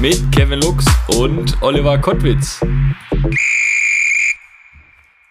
[0.00, 0.84] mit Kevin Lux
[1.16, 2.60] und Oliver Kottwitz.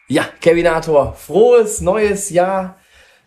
[0.10, 2.78] Ja, Kevinator, frohes neues Jahr.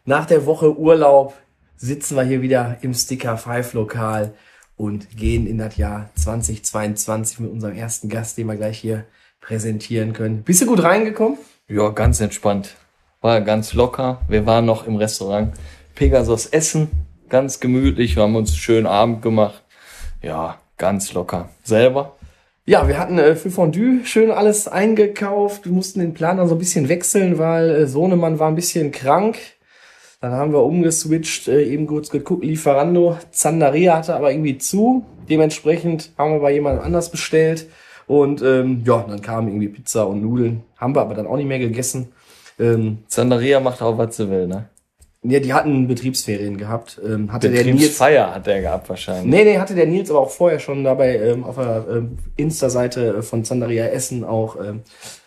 [0.05, 1.35] Nach der Woche Urlaub
[1.77, 4.35] sitzen wir hier wieder im Sticker 5 Lokal
[4.77, 9.07] und gehen in das Jahr 2022 mit unserem ersten Gast, den wir gleich hier
[9.41, 10.43] präsentieren können.
[10.43, 11.39] Bist du gut reingekommen?
[11.69, 12.77] Ja, ganz entspannt.
[13.23, 14.21] War ganz locker.
[14.29, 15.55] Wir waren noch im Restaurant
[15.95, 16.91] Pegasus essen.
[17.31, 18.17] Ganz gemütlich.
[18.17, 19.65] Wir haben uns einen schönen Abend gemacht.
[20.23, 21.51] Ja, ganz locker.
[21.63, 22.17] Selber?
[22.67, 25.67] Ja, wir hatten äh, für Fondue schön alles eingekauft.
[25.67, 28.91] Wir mussten den Plan dann so ein bisschen wechseln, weil äh, Sohnemann war ein bisschen
[28.91, 29.37] krank.
[30.21, 33.19] Dann haben wir umgeswitcht, äh, eben kurz geguckt, Lieferando.
[33.31, 35.05] Zandaria hatte aber irgendwie zu.
[35.29, 37.67] Dementsprechend haben wir bei jemandem anders bestellt.
[38.07, 40.63] Und ähm, ja, dann kamen irgendwie Pizza und Nudeln.
[40.77, 42.13] Haben wir aber dann auch nicht mehr gegessen.
[42.59, 44.69] Ähm, Zandaria macht auch, was sie will, ne?
[45.23, 46.99] Ja, die hatten Betriebsferien gehabt.
[47.05, 49.27] Ähm, hatte der Nils Feier hat der gehabt wahrscheinlich.
[49.27, 53.23] Nee, nee, hatte der Nils aber auch vorher schon dabei ähm, auf der ähm, Insta-Seite
[53.23, 54.81] von Zandaria Essen auch ähm,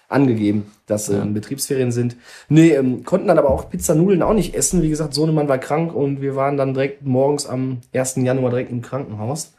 [0.09, 1.25] angegeben, dass ähm, ja.
[1.25, 2.15] Betriebsferien sind.
[2.49, 4.81] Nee, ähm, konnten dann aber auch Pizza-Nudeln auch nicht essen.
[4.81, 8.15] Wie gesagt, Sohnemann war krank und wir waren dann direkt morgens am 1.
[8.17, 9.53] Januar direkt im Krankenhaus.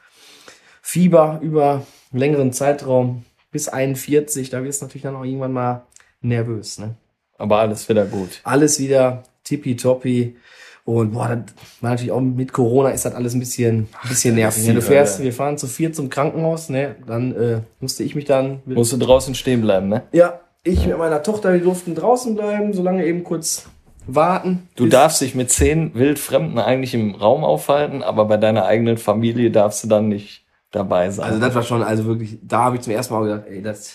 [0.83, 5.87] Fieber über einen längeren Zeitraum bis 41, da wirst du natürlich dann auch irgendwann mal
[6.21, 6.97] nervös, ne?
[7.39, 8.41] Aber alles wieder gut.
[8.45, 10.37] Alles wieder tippitoppi.
[10.85, 14.35] Und boah, das war natürlich auch mit Corona ist das alles ein bisschen, ein bisschen
[14.35, 14.67] nervig.
[14.67, 16.97] Ja, du fährst, wir fahren zu vier zum Krankenhaus, ne?
[17.07, 18.61] Dann äh, musste ich mich dann.
[18.67, 20.03] Musst du draußen stehen bleiben, ne?
[20.13, 23.67] Ja, ich mit meiner Tochter, wir durften draußen bleiben, solange eben kurz
[24.07, 24.69] warten.
[24.77, 29.51] Du darfst dich mit zehn Wildfremden eigentlich im Raum aufhalten, aber bei deiner eigenen Familie
[29.51, 31.25] darfst du dann nicht dabei sein.
[31.27, 33.95] Also das war schon, also wirklich, da habe ich zum ersten Mal gedacht, ey, das,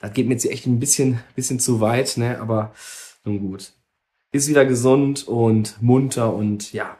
[0.00, 2.40] das geht mir jetzt echt ein bisschen, bisschen zu weit, ne?
[2.40, 2.72] Aber
[3.24, 3.74] nun gut
[4.32, 6.96] ist wieder gesund und munter und ja.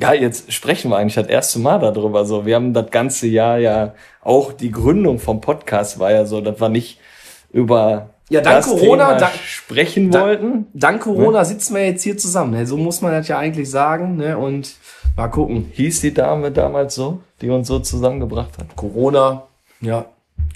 [0.00, 2.24] Ja, jetzt sprechen wir eigentlich das erste Mal darüber.
[2.24, 6.40] So, wir haben das ganze Jahr ja auch die Gründung vom Podcast war ja so,
[6.40, 7.00] dass wir nicht
[7.50, 10.66] über ja, dank das Corona Thema sprechen dank, wollten.
[10.74, 11.44] Dank Corona ne?
[11.44, 12.52] sitzen wir jetzt hier zusammen.
[12.52, 12.66] Ne?
[12.66, 14.16] So muss man das ja eigentlich sagen.
[14.16, 14.36] Ne?
[14.36, 14.76] Und
[15.16, 15.70] mal gucken.
[15.72, 18.76] Hieß die Dame damals so, die uns so zusammengebracht hat?
[18.76, 19.44] Corona,
[19.80, 20.06] ja.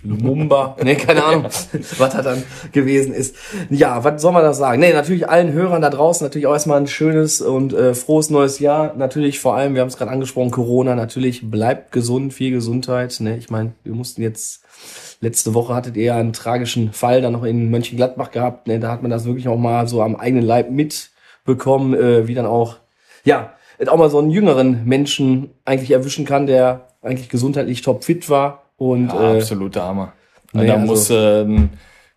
[0.05, 1.45] Lumumba, nee, keine Ahnung,
[1.99, 3.37] was da dann gewesen ist.
[3.71, 4.81] Ja, was soll man da sagen?
[4.81, 8.59] Nee, natürlich allen Hörern da draußen natürlich auch erstmal ein schönes und äh, frohes neues
[8.59, 8.95] Jahr.
[8.97, 13.17] Natürlich vor allem, wir haben es gerade angesprochen, Corona, natürlich bleibt gesund, viel Gesundheit.
[13.21, 13.37] Ne?
[13.37, 14.65] Ich meine, wir mussten jetzt,
[15.21, 18.67] letzte Woche hattet ihr ja einen tragischen Fall dann noch in Mönchengladbach gehabt.
[18.67, 18.81] Ne?
[18.81, 22.47] Da hat man das wirklich auch mal so am eigenen Leib mitbekommen, äh, wie dann
[22.47, 22.79] auch,
[23.25, 23.53] ja,
[23.87, 29.09] auch mal so einen jüngeren Menschen eigentlich erwischen kann, der eigentlich gesundheitlich topfit war und,
[29.09, 30.13] ja, äh, absoluter Hammer.
[30.53, 31.71] Nee, da also, muss äh, ein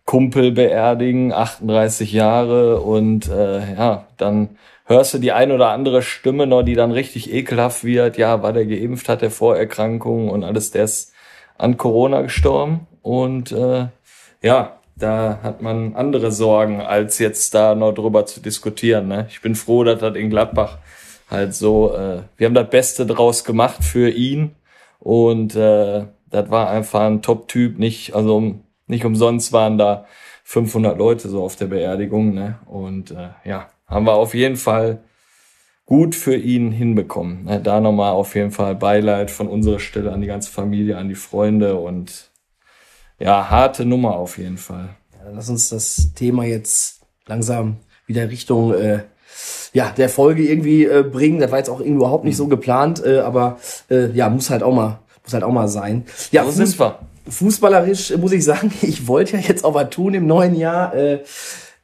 [0.04, 4.50] Kumpel beerdigen, 38 Jahre und äh, ja, dann
[4.84, 8.18] hörst du die ein oder andere Stimme noch, die dann richtig ekelhaft wird.
[8.18, 11.12] Ja, war der geimpft, hat der Vorerkrankungen und alles, der ist
[11.56, 13.86] an Corona gestorben und äh,
[14.42, 19.08] ja, da hat man andere Sorgen, als jetzt da noch drüber zu diskutieren.
[19.08, 19.26] Ne?
[19.30, 20.78] Ich bin froh, dass das in Gladbach
[21.30, 24.54] halt so, äh, wir haben das Beste draus gemacht für ihn
[24.98, 28.56] und äh, das war einfach ein Top-Typ, nicht, also
[28.86, 30.06] nicht umsonst waren da
[30.44, 32.58] 500 Leute so auf der Beerdigung, ne?
[32.66, 35.00] Und äh, ja, haben wir auf jeden Fall
[35.86, 37.44] gut für ihn hinbekommen.
[37.44, 37.60] Ne?
[37.60, 41.14] Da nochmal auf jeden Fall Beileid von unserer Stelle an die ganze Familie, an die
[41.14, 42.30] Freunde und
[43.18, 44.90] ja, harte Nummer auf jeden Fall.
[45.12, 47.76] Ja, lass uns das Thema jetzt langsam
[48.06, 49.04] wieder Richtung äh,
[49.72, 51.40] ja, der Folge irgendwie äh, bringen.
[51.40, 53.58] Das war jetzt auch irgendwie überhaupt nicht so geplant, äh, aber
[53.90, 56.04] äh, ja, muss halt auch mal muss halt auch mal sein.
[56.30, 56.98] Ja, Wo sind wir?
[57.28, 60.94] Fußballerisch muss ich sagen, ich wollte ja jetzt auch was tun im neuen Jahr.
[60.94, 61.20] Äh,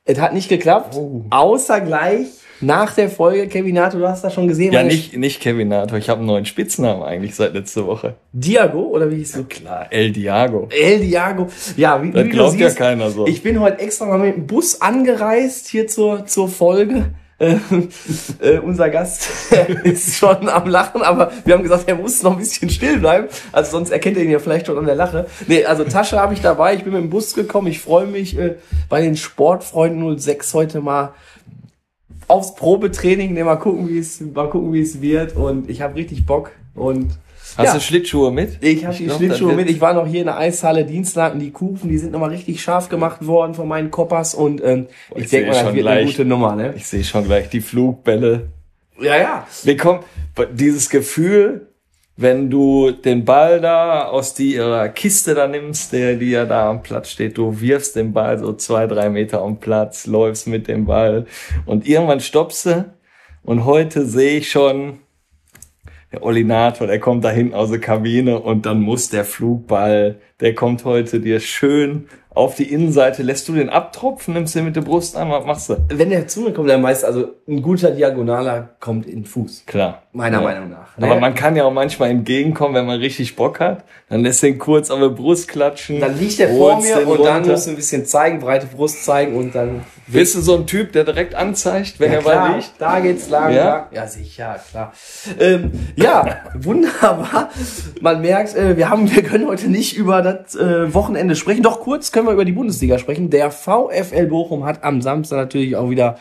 [0.04, 1.24] es hat nicht geklappt, oh.
[1.30, 2.26] außer gleich
[2.60, 4.72] nach der Folge, Kevin Nato, du hast das schon gesehen.
[4.72, 8.14] Ja, nicht, nicht Kevin Nato, ich habe einen neuen Spitznamen eigentlich seit letzter Woche.
[8.32, 9.38] Diago, oder wie hieß du?
[9.40, 10.68] Ja, klar, El Diago.
[10.70, 11.48] El Diago.
[11.76, 13.26] Ja, wie, das wie glaubt du siehst, ja keiner so.
[13.26, 17.06] Ich bin heute extra mal mit dem Bus angereist hier zur, zur Folge
[17.42, 17.56] äh,
[18.40, 19.28] äh, unser Gast
[19.84, 23.28] ist schon am Lachen, aber wir haben gesagt, er muss noch ein bisschen still bleiben.
[23.50, 25.26] Also sonst erkennt ihr ihn ja vielleicht schon an der Lache.
[25.48, 26.74] Nee, also Tasche habe ich dabei.
[26.74, 27.66] Ich bin mit dem Bus gekommen.
[27.66, 28.56] Ich freue mich äh,
[28.88, 31.14] bei den Sportfreunden 06 heute mal
[32.28, 33.34] aufs Probetraining.
[33.34, 35.36] Nee, mal gucken, wie es mal gucken, wie es wird.
[35.36, 36.52] Und ich habe richtig Bock.
[36.74, 37.18] Und
[37.56, 37.74] Hast ja.
[37.74, 38.58] du Schlittschuhe mit?
[38.62, 39.68] Ich habe die glaub, Schlittschuhe mit.
[39.68, 42.62] Ich war noch hier in der Eishalle Dienstag und die Kufen, die sind nochmal richtig
[42.62, 45.76] scharf gemacht worden von meinen Koppers und ähm, Boah, ich, ich denke mal, das wird
[45.76, 46.56] gleich, eine gute Nummer.
[46.56, 46.74] Ne?
[46.76, 48.48] Ich sehe schon gleich die Flugbälle.
[49.00, 49.46] Ja, ja.
[49.64, 50.00] Wir kommen,
[50.52, 51.68] dieses Gefühl,
[52.16, 56.70] wenn du den Ball da aus die, ihrer Kiste da nimmst, der, die ja da
[56.70, 60.68] am Platz steht, du wirfst den Ball so zwei, drei Meter am Platz, läufst mit
[60.68, 61.26] dem Ball
[61.66, 62.94] und irgendwann stoppst du
[63.42, 64.98] und heute sehe ich schon,
[66.12, 70.54] der Olinator, der kommt da hinten aus der Kabine und dann muss der Flugball, der
[70.54, 74.80] kommt heute dir schön auf die Innenseite, lässt du den abtropfen, nimmst den mit der
[74.80, 75.76] Brust an, was machst du?
[75.88, 79.64] Wenn der zu mir kommt, der meist, also ein guter Diagonaler kommt in den Fuß.
[79.66, 80.02] Klar.
[80.12, 80.44] Meiner ja.
[80.44, 80.96] Meinung nach.
[80.96, 81.06] Ne?
[81.06, 83.84] Aber man kann ja auch manchmal entgegenkommen, wenn man richtig Bock hat.
[84.08, 86.00] Dann lässt den kurz auf der Brust klatschen.
[86.00, 87.24] Dann liegt der vor mir und runter.
[87.24, 89.82] dann musst du ein bisschen zeigen, breite Brust zeigen und dann.
[90.06, 92.72] Bist du so ein Typ, der direkt anzeigt, wenn ja, er mal liegt?
[92.78, 93.52] Da geht's lang.
[93.52, 94.92] Ja, ja sicher, klar.
[95.38, 97.50] Ähm, ja, wunderbar.
[98.00, 101.62] Man merkt, äh, wir haben, wir können heute nicht über das äh, Wochenende sprechen.
[101.62, 103.30] Doch kurz können wir über die Bundesliga sprechen.
[103.30, 106.18] Der VfL Bochum hat am Samstag natürlich auch wieder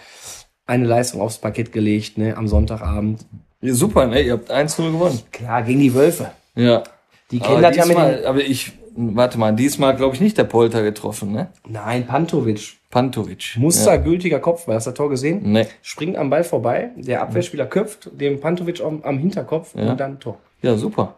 [0.68, 3.26] eine Leistung aufs Parkett gelegt, ne, am Sonntagabend.
[3.62, 4.22] Ja, super, ne?
[4.22, 5.20] Ihr habt 1-0 gewonnen.
[5.32, 6.32] Klar, gegen die Wölfe.
[6.56, 6.84] Ja.
[7.30, 8.26] Die kennen das ja mit.
[8.26, 11.50] Aber ich, warte mal, diesmal glaube ich nicht der Polter getroffen, ne?
[11.68, 12.81] Nein, Pantovic.
[12.92, 13.56] Pantovic.
[13.58, 14.42] Mustergültiger ja.
[14.42, 15.42] Kopfball, hast du das Tor gesehen?
[15.44, 15.66] Nee.
[15.82, 19.92] Springt am Ball vorbei, der Abwehrspieler köpft dem Pantovic am, am Hinterkopf ja.
[19.92, 20.38] und dann Tor.
[20.62, 21.16] Ja, super.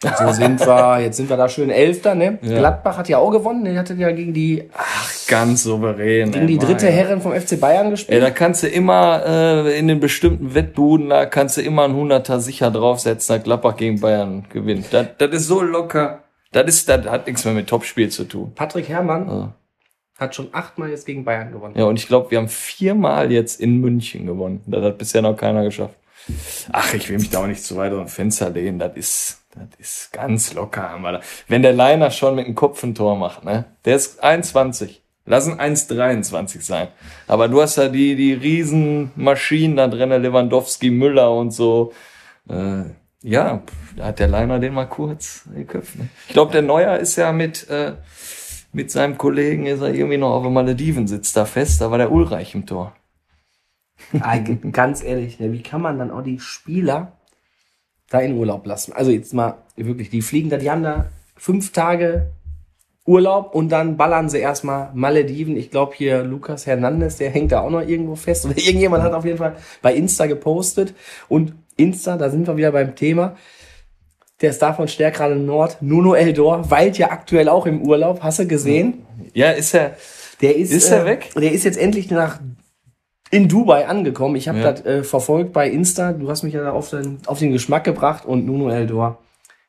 [0.00, 2.38] So sind wir, jetzt sind wir da schön Elfter, ne?
[2.42, 2.58] Ja.
[2.58, 6.30] Gladbach hat ja auch gewonnen, der hatte ja gegen die, ach, ganz souverän.
[6.30, 8.16] Gegen ey, die dritte Herren vom FC Bayern gespielt.
[8.16, 11.94] Ey, da kannst du immer, äh, in den bestimmten Wettbuden, da kannst du immer ein
[11.94, 14.86] Hunderter sicher draufsetzen, dass Gladbach gegen Bayern gewinnt.
[14.92, 16.20] Das, das ist so locker.
[16.52, 18.52] Das ist, das hat nichts mehr mit Topspiel zu tun.
[18.54, 19.54] Patrick Herrmann ja.
[20.18, 21.74] Hat schon achtmal jetzt gegen Bayern gewonnen.
[21.78, 24.62] Ja, und ich glaube, wir haben viermal jetzt in München gewonnen.
[24.66, 25.94] Das hat bisher noch keiner geschafft.
[26.72, 28.78] Ach, ich will mich da auch nicht zu weit aus dem Fenster lehnen.
[28.78, 30.90] Das ist, das ist ganz locker.
[30.90, 31.20] Haben wir.
[31.46, 33.64] Wenn der Leiner schon mit dem Kopf ein Tor macht, ne?
[33.84, 35.02] Der ist 21.
[35.24, 36.88] Lassen 1,23 sein.
[37.26, 41.92] Aber du hast ja die, die riesen Maschinen da drin, Lewandowski, Müller und so.
[42.48, 42.84] Äh,
[43.22, 43.62] ja,
[43.96, 45.96] da hat der Leiner den mal kurz geköpft.
[45.96, 46.08] Ne?
[46.28, 47.92] Ich glaube, der Neuer ist ja mit, äh,
[48.72, 51.80] mit seinem Kollegen, ist er irgendwie noch auf den Malediven, sitzt da fest.
[51.80, 52.94] Da war der Ulreich im Tor.
[54.72, 57.12] Ganz ehrlich, ne, wie kann man dann auch die Spieler
[58.08, 58.92] da in Urlaub lassen?
[58.92, 61.06] Also jetzt mal wirklich, die fliegen da, die haben da
[61.36, 62.30] fünf Tage
[63.08, 65.56] Urlaub und dann ballern sie erstmal Malediven.
[65.56, 68.44] Ich glaube hier Lukas Hernandez, der hängt da auch noch irgendwo fest.
[68.46, 70.94] Oder irgendjemand hat auf jeden Fall bei Insta gepostet.
[71.28, 73.36] Und Insta, da sind wir wieder beim Thema.
[74.40, 78.20] Der Star von Stärkrade Nord, Nuno Eldor, weilt ja aktuell auch im Urlaub.
[78.22, 79.04] Hast du gesehen?
[79.34, 79.96] Ja, ist er.
[80.40, 81.30] Der ist, ist er äh, weg?
[81.34, 82.38] Der ist jetzt endlich nach
[83.30, 84.36] in Dubai angekommen.
[84.36, 84.72] Ich habe ja.
[84.72, 86.12] das äh, verfolgt bei Insta.
[86.12, 89.18] Du hast mich ja da auf den, auf den Geschmack gebracht und Nuno Eldor,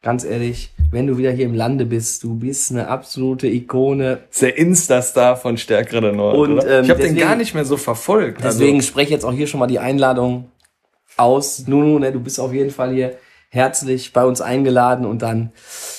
[0.01, 4.19] ganz ehrlich, wenn du wieder hier im Lande bist, du bist eine absolute Ikone.
[4.39, 6.37] Der Insta-Star von Stärkere Nord.
[6.37, 8.43] Und, ähm, ich habe den gar nicht mehr so verfolgt.
[8.43, 8.87] Deswegen also.
[8.87, 10.51] spreche jetzt auch hier schon mal die Einladung
[11.17, 11.67] aus.
[11.67, 13.17] Nuno, ne, du bist auf jeden Fall hier
[13.51, 15.51] herzlich bei uns eingeladen und dann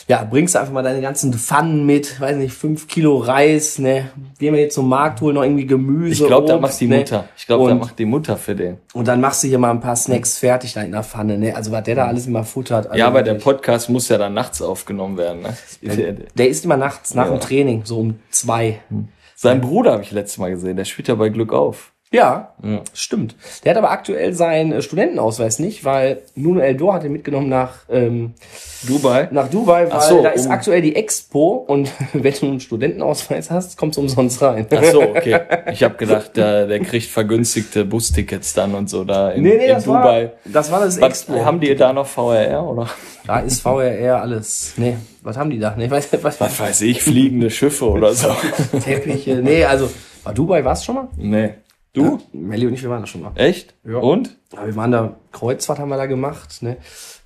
[0.07, 4.11] ja, bringst du einfach mal deine ganzen Pfannen mit, weiß nicht, fünf Kilo Reis, ne,
[4.39, 6.23] gehen wir jetzt zum Markt, holen noch irgendwie Gemüse.
[6.23, 6.99] Ich glaube, da macht die ne?
[6.99, 7.29] Mutter.
[7.37, 8.79] Ich glaube, da macht die Mutter für den.
[8.93, 11.55] Und dann machst du hier mal ein paar Snacks fertig da in der Pfanne, ne,
[11.55, 12.87] also was der da alles immer futtert.
[12.87, 15.57] Also ja, aber der Podcast muss ja dann nachts aufgenommen werden, ne.
[15.83, 17.33] Der, der ist immer nachts, nach ja.
[17.33, 18.81] dem Training, so um zwei.
[18.89, 19.09] Hm.
[19.35, 21.93] Sein Bruder habe ich letztes Mal gesehen, der spielt ja bei Glück auf.
[22.13, 23.37] Ja, ja, stimmt.
[23.63, 27.85] Der hat aber aktuell seinen äh, Studentenausweis nicht, weil Nuno Eldor hat ihn mitgenommen nach
[27.89, 28.35] ähm,
[28.83, 29.29] Dubai.
[29.31, 33.53] Nach Dubai, weil so, da ist um aktuell die Expo und wenn du einen Studentenausweis
[33.53, 34.67] hast, kommst du umsonst rein.
[34.75, 35.39] Ach so, okay.
[35.73, 39.67] Ich habe gedacht, der, der kriegt vergünstigte Bustickets dann und so da in, nee, nee,
[39.67, 40.25] in das Dubai.
[40.25, 41.35] War, das war das Expo.
[41.35, 42.89] Was, haben die da noch VRR oder?
[43.25, 44.75] Da ist VRR alles.
[44.77, 45.77] Nee, was haben die da?
[45.77, 48.35] Nee, was, was, was weiß ich, fliegende Schiffe oder so.
[48.85, 49.37] Teppiche.
[49.37, 49.89] Nee, also
[50.25, 51.09] war Dubai warst schon mal?
[51.17, 51.51] Nee.
[51.93, 52.03] Du?
[52.05, 53.33] Ja, Melli und ich, wir waren da schon mal.
[53.35, 53.75] Echt?
[53.85, 53.99] Ja.
[53.99, 54.37] Und?
[54.53, 56.77] Ja, wir waren da, Kreuzfahrt haben wir da gemacht, ne?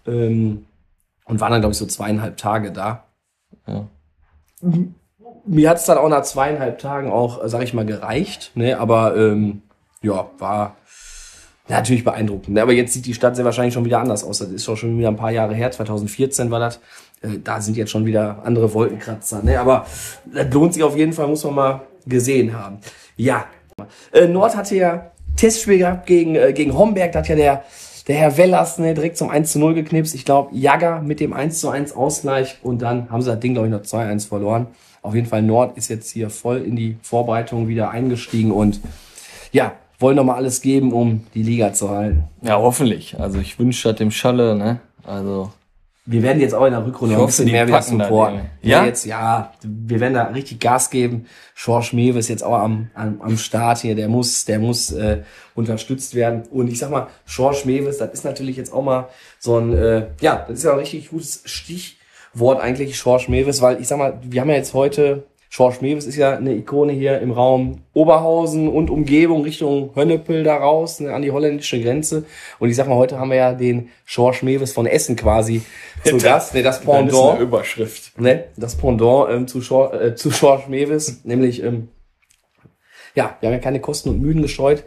[0.07, 0.67] Ähm,
[1.27, 3.05] und waren dann, glaube ich, so zweieinhalb Tage da.
[3.67, 3.87] Ja.
[5.47, 8.79] Mir hat's dann auch nach zweieinhalb Tagen auch, sag ich mal, gereicht, ne?
[8.79, 9.63] Aber ähm,
[10.03, 10.77] ja, war
[11.69, 12.55] natürlich beeindruckend.
[12.55, 12.63] Ne?
[12.63, 14.39] Aber jetzt sieht die Stadt sehr wahrscheinlich schon wieder anders aus.
[14.39, 15.71] Das ist auch schon wieder ein paar Jahre her.
[15.71, 16.81] 2014 war das.
[17.23, 19.43] Äh, da sind jetzt schon wieder andere Wolkenkratzer.
[19.43, 19.59] Ne?
[19.59, 19.87] Aber
[20.33, 22.79] das lohnt sich auf jeden Fall, muss man mal gesehen haben.
[23.17, 23.47] Ja,
[24.13, 27.65] äh, Nord hatte ja Testspiel gehabt gegen, äh, gegen Homberg, da hat ja der,
[28.07, 30.15] der Herr Wellers ne, direkt zum 1 zu 0 geknipst.
[30.15, 33.55] Ich glaube, Jagger mit dem 1 zu 1 Ausgleich und dann haben sie das Ding,
[33.55, 34.67] glaube ich, noch 2-1 verloren.
[35.03, 38.81] Auf jeden Fall Nord ist jetzt hier voll in die Vorbereitung wieder eingestiegen und
[39.53, 42.25] ja, wollen noch mal alles geben, um die Liga zu halten.
[42.43, 43.19] Ja, hoffentlich.
[43.19, 44.81] Also ich wünsche das dem Schalle, ne?
[45.07, 45.51] Also
[46.07, 48.41] wir werden jetzt auch in der Rückrunde ich ein hoffe, bisschen mehr wieder supporten.
[48.61, 48.81] Ja?
[48.81, 48.87] Ja?
[48.87, 51.27] Jetzt, ja, wir werden da richtig Gas geben.
[51.57, 53.95] George Mewe ist jetzt auch am, am, am Start hier.
[53.95, 55.23] Der muss, der muss äh,
[55.55, 56.43] unterstützt werden.
[56.51, 59.09] Und ich sag mal, George Mewes, das ist natürlich jetzt auch mal
[59.39, 63.81] so ein, äh, ja, das ist ja ein richtig gutes Stichwort eigentlich, George Mewes, weil
[63.81, 67.21] ich sag mal, wir haben ja jetzt heute George Mewes ist ja eine Ikone hier
[67.21, 72.25] im Raum Oberhausen und Umgebung Richtung Hönnepel da raus, ne, an die holländische Grenze.
[72.59, 75.63] Und ich sag mal, heute haben wir ja den George Mewes von Essen quasi
[76.03, 76.55] zu Gast.
[76.55, 78.19] Ne, das Das ist eine Pendant, Überschrift.
[78.19, 81.87] ne, das Pendant ähm, zu, George, äh, zu George Mewes, nämlich, ähm,
[83.15, 84.83] ja, wir haben ja keine Kosten und Mühen gescheut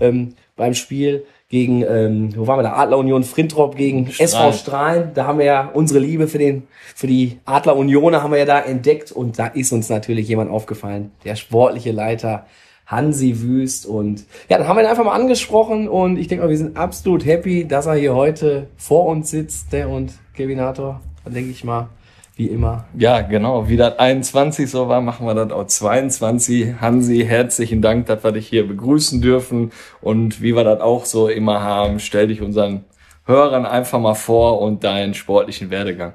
[0.00, 2.76] ähm, beim Spiel gegen, ähm, wo waren wir da?
[2.76, 4.54] Adler Union Frintrop gegen SV Strahlen.
[4.54, 5.10] Strahlen.
[5.14, 8.44] Da haben wir ja unsere Liebe für den, für die Adler Unioner haben wir ja
[8.44, 11.10] da entdeckt und da ist uns natürlich jemand aufgefallen.
[11.24, 12.46] Der sportliche Leiter
[12.86, 16.50] Hansi Wüst und ja, dann haben wir ihn einfach mal angesprochen und ich denke mal,
[16.50, 21.00] wir sind absolut happy, dass er hier heute vor uns sitzt, der und Kevinator.
[21.24, 21.88] Dann denke ich mal,
[22.36, 22.84] wie immer.
[22.96, 23.68] Ja, genau.
[23.68, 26.80] Wie das 21 so war, machen wir das auch 22.
[26.80, 29.72] Hansi, herzlichen Dank, dass wir dich hier begrüßen dürfen.
[30.00, 32.84] Und wie wir das auch so immer haben, stell dich unseren
[33.26, 36.14] Hörern einfach mal vor und deinen sportlichen Werdegang.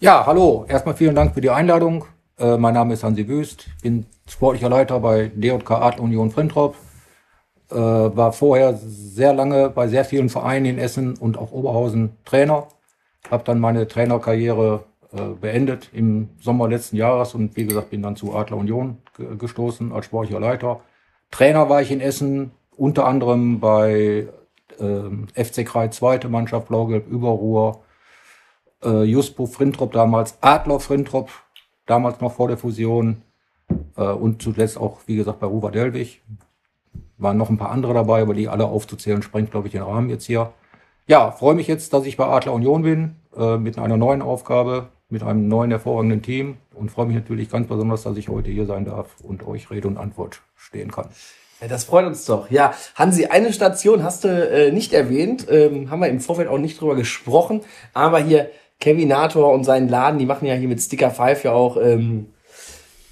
[0.00, 0.66] Ja, hallo.
[0.68, 2.04] Erstmal vielen Dank für die Einladung.
[2.38, 6.74] Äh, mein Name ist Hansi Wüst, bin sportlicher Leiter bei DJK Adler Union Frintrop.
[7.70, 12.66] Äh, war vorher sehr lange bei sehr vielen Vereinen in Essen und auch Oberhausen Trainer.
[13.30, 14.84] Habe dann meine Trainerkarriere
[15.40, 19.92] beendet im Sommer letzten Jahres und wie gesagt bin dann zu Adler Union ge- gestoßen
[19.92, 20.80] als sportlicher Leiter.
[21.30, 24.28] Trainer war ich in Essen unter anderem bei
[24.80, 27.82] ähm, FC Kreis zweite Mannschaft Blau-Gelb Überruhr,
[28.82, 31.30] äh, Juspo Frintrop damals, Adler Frintrop,
[31.86, 33.22] damals noch vor der Fusion
[33.96, 36.22] äh, und zuletzt auch, wie gesagt, bei Ruva Delwig.
[37.18, 40.08] Waren noch ein paar andere dabei, aber die alle aufzuzählen, sprengt, glaube ich, den Rahmen
[40.08, 40.52] jetzt hier.
[41.06, 44.88] Ja, freue mich jetzt, dass ich bei Adler Union bin, äh, mit einer neuen Aufgabe,
[45.12, 48.64] mit einem neuen hervorragenden Team und freue mich natürlich ganz besonders, dass ich heute hier
[48.64, 51.08] sein darf und euch Rede und Antwort stehen kann.
[51.60, 52.50] Ja, das freut uns doch.
[52.50, 56.58] Ja, Hansi, eine Station hast du äh, nicht erwähnt, ähm, haben wir im Vorfeld auch
[56.58, 57.60] nicht drüber gesprochen,
[57.92, 58.48] aber hier
[58.80, 62.28] Kevinator und seinen Laden, die machen ja hier mit Sticker 5 ja auch ähm,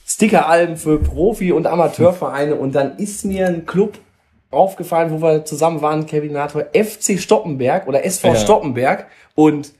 [0.06, 3.98] Stickeralben für Profi- und Amateurvereine und dann ist mir ein Club
[4.50, 8.36] aufgefallen, wo wir zusammen waren, Kevinator, FC Stoppenberg oder SV Ja.
[8.36, 9.72] Stoppenberg und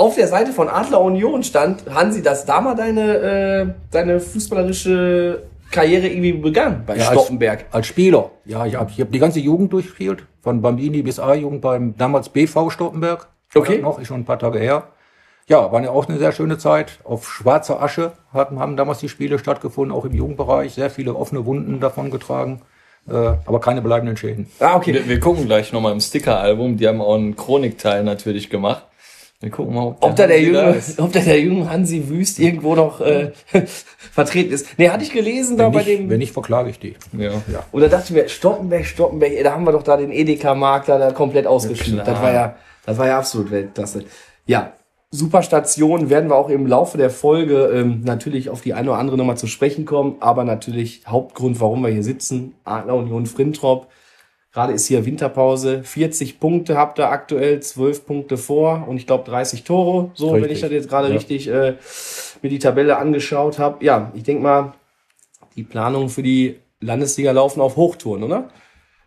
[0.00, 5.42] auf der Seite von Adler Union stand, Hansi, dass da mal deine, äh, deine fußballerische
[5.70, 7.66] Karriere irgendwie begann bei Ja, als- Stoppenberg.
[7.70, 8.30] Als Spieler.
[8.44, 10.24] Ja, ich habe ich hab die ganze Jugend durchgespielt.
[10.42, 13.28] Von Bambini bis A-Jugend beim damals BV Stoppenberg.
[13.54, 13.78] Okay.
[13.78, 14.84] Noch, ist schon ein paar Tage her.
[15.48, 17.00] Ja, war ja auch eine sehr schöne Zeit.
[17.04, 20.74] Auf schwarzer Asche hatten, haben damals die Spiele stattgefunden, auch im Jugendbereich.
[20.74, 22.62] Sehr viele offene Wunden davon getragen.
[23.08, 24.48] Äh, aber keine bleibenden Schäden.
[24.60, 24.94] Ah, okay.
[24.94, 26.76] Wir, wir gucken gleich nochmal im Sticker-Album.
[26.76, 28.84] Die haben auch einen Chronikteil natürlich gemacht.
[29.42, 30.98] Wir gucken mal, Ob da der junge, ist.
[31.00, 33.32] ob da der junge Hansi Wüst irgendwo noch äh,
[34.12, 34.78] vertreten ist.
[34.78, 36.10] Nee, hatte ich gelesen da Wenn bei nicht, dem.
[36.10, 36.94] wenn nicht, verklage ich die.
[37.16, 37.30] Ja.
[37.72, 41.12] Oder dachte ich mir, Stoppenberg, Stoppenberg, da haben wir doch da den Edeka-Markt da, da
[41.12, 42.04] komplett ausgeschnitten.
[42.04, 44.04] Das war ja, das war ja absolut Weltklasse.
[44.44, 44.74] Ja,
[45.10, 48.98] super Station, werden wir auch im Laufe der Folge ähm, natürlich auf die eine oder
[48.98, 53.88] andere nochmal zu sprechen kommen, aber natürlich Hauptgrund, warum wir hier sitzen, Adler Union Frintrop.
[54.52, 59.24] Gerade ist hier Winterpause, 40 Punkte habt ihr aktuell, 12 Punkte vor und ich glaube
[59.30, 60.52] 30 Tore, so wenn Richtig.
[60.56, 61.14] ich das jetzt gerade Ja.
[61.14, 61.76] richtig äh,
[62.42, 63.84] mir die Tabelle angeschaut habe.
[63.84, 64.72] Ja, ich denke mal,
[65.54, 68.48] die Planungen für die Landesliga laufen auf Hochtouren, oder?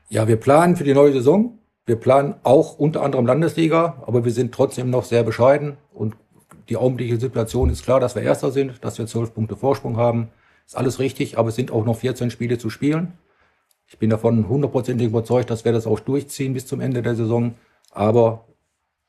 [0.07, 1.57] Ja, wir planen für die neue Saison.
[1.85, 5.75] Wir planen auch unter anderem Landesliga, aber wir sind trotzdem noch sehr bescheiden.
[5.93, 6.15] Und
[6.69, 10.29] die augenblickliche Situation ist klar, dass wir Erster sind, dass wir zwölf Punkte Vorsprung haben.
[10.65, 13.13] Ist alles richtig, aber es sind auch noch 14 Spiele zu spielen.
[13.93, 17.53] Ich bin davon hundertprozentig überzeugt, dass wir das auch durchziehen bis zum Ende der Saison.
[17.91, 18.45] Aber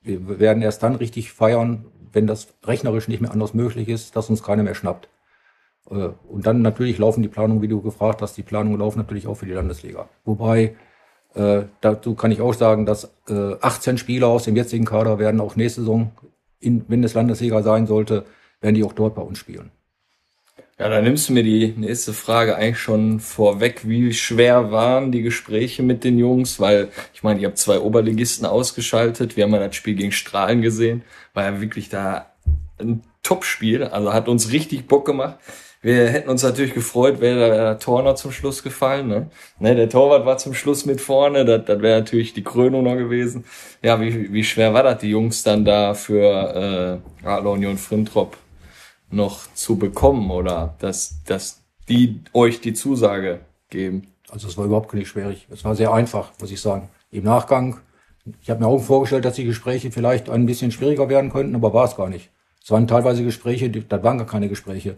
[0.02, 4.28] wir werden erst dann richtig feiern, wenn das rechnerisch nicht mehr anders möglich ist, dass
[4.28, 5.08] uns keiner mehr schnappt.
[5.90, 9.26] Äh, Und dann natürlich laufen die Planungen, wie du gefragt hast, die Planungen laufen natürlich
[9.26, 10.10] auch für die Landesliga.
[10.26, 10.76] Wobei,
[11.32, 15.40] äh, dazu kann ich auch sagen, dass äh, 18 Spieler aus dem jetzigen Kader werden
[15.40, 16.12] auch nächste Saison,
[16.60, 18.26] wenn es Landesliga sein sollte,
[18.60, 19.70] werden die auch dort bei uns spielen.
[20.78, 23.88] Ja, da nimmst du mir die nächste Frage eigentlich schon vorweg.
[23.88, 26.58] Wie schwer waren die Gespräche mit den Jungs?
[26.58, 29.36] Weil, ich meine, ihr habt zwei Oberligisten ausgeschaltet.
[29.36, 31.02] Wir haben ja das Spiel gegen Strahlen gesehen.
[31.32, 32.32] War ja wirklich da
[32.78, 33.84] ein Top-Spiel.
[33.84, 35.38] Also hat uns richtig Bock gemacht.
[35.80, 39.06] Wir hätten uns natürlich gefreut, wäre der Tor noch zum Schluss gefallen.
[39.06, 39.30] Ne?
[39.60, 41.44] Ne, der Torwart war zum Schluss mit vorne.
[41.44, 43.44] Das, das wäre natürlich die Krönung noch gewesen.
[43.82, 48.38] Ja, wie, wie schwer war das, die Jungs dann da für äh, Adler Union Frintrop
[49.14, 53.40] noch zu bekommen oder dass, dass die euch die Zusage
[53.70, 54.08] geben.
[54.30, 55.46] Also es war überhaupt nicht schwierig.
[55.50, 56.88] Es war sehr einfach, muss ich sagen.
[57.10, 57.78] Im Nachgang
[58.40, 61.74] Ich habe mir auch vorgestellt, dass die Gespräche vielleicht ein bisschen schwieriger werden könnten, aber
[61.74, 62.30] war es gar nicht.
[62.62, 64.96] Es waren teilweise Gespräche, die, das waren gar keine Gespräche.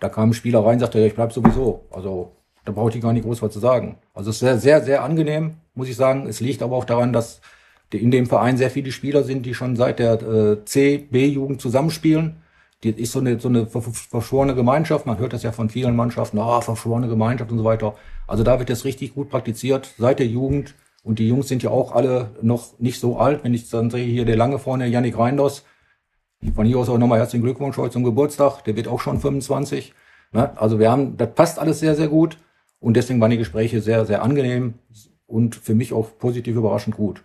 [0.00, 1.84] Da kam ein Spieler rein, sagte, ja, ich bleib sowieso.
[1.90, 2.32] Also
[2.64, 3.96] da brauchte ich gar nicht groß was zu sagen.
[4.12, 6.26] Also es ist sehr, sehr, sehr angenehm, muss ich sagen.
[6.26, 7.40] Es liegt aber auch daran, dass
[7.92, 12.36] in dem Verein sehr viele Spieler sind, die schon seit der äh, C, B-Jugend zusammenspielen.
[12.84, 15.06] Die ist so eine, so eine verschworene Gemeinschaft.
[15.06, 17.94] Man hört das ja von vielen Mannschaften, ah, verschworene Gemeinschaft und so weiter.
[18.26, 20.74] Also da wird das richtig gut praktiziert seit der Jugend.
[21.02, 23.42] Und die Jungs sind ja auch alle noch nicht so alt.
[23.42, 25.64] Wenn ich dann sehe, hier der lange vorne, Yannick Reinders.
[26.54, 28.64] Von hier aus auch nochmal herzlichen Glückwunsch heute zum Geburtstag.
[28.64, 29.94] Der wird auch schon 25.
[30.32, 30.50] Ne?
[30.58, 32.38] Also wir haben, das passt alles sehr, sehr gut.
[32.80, 34.74] Und deswegen waren die Gespräche sehr, sehr angenehm
[35.26, 37.22] und für mich auch positiv überraschend gut.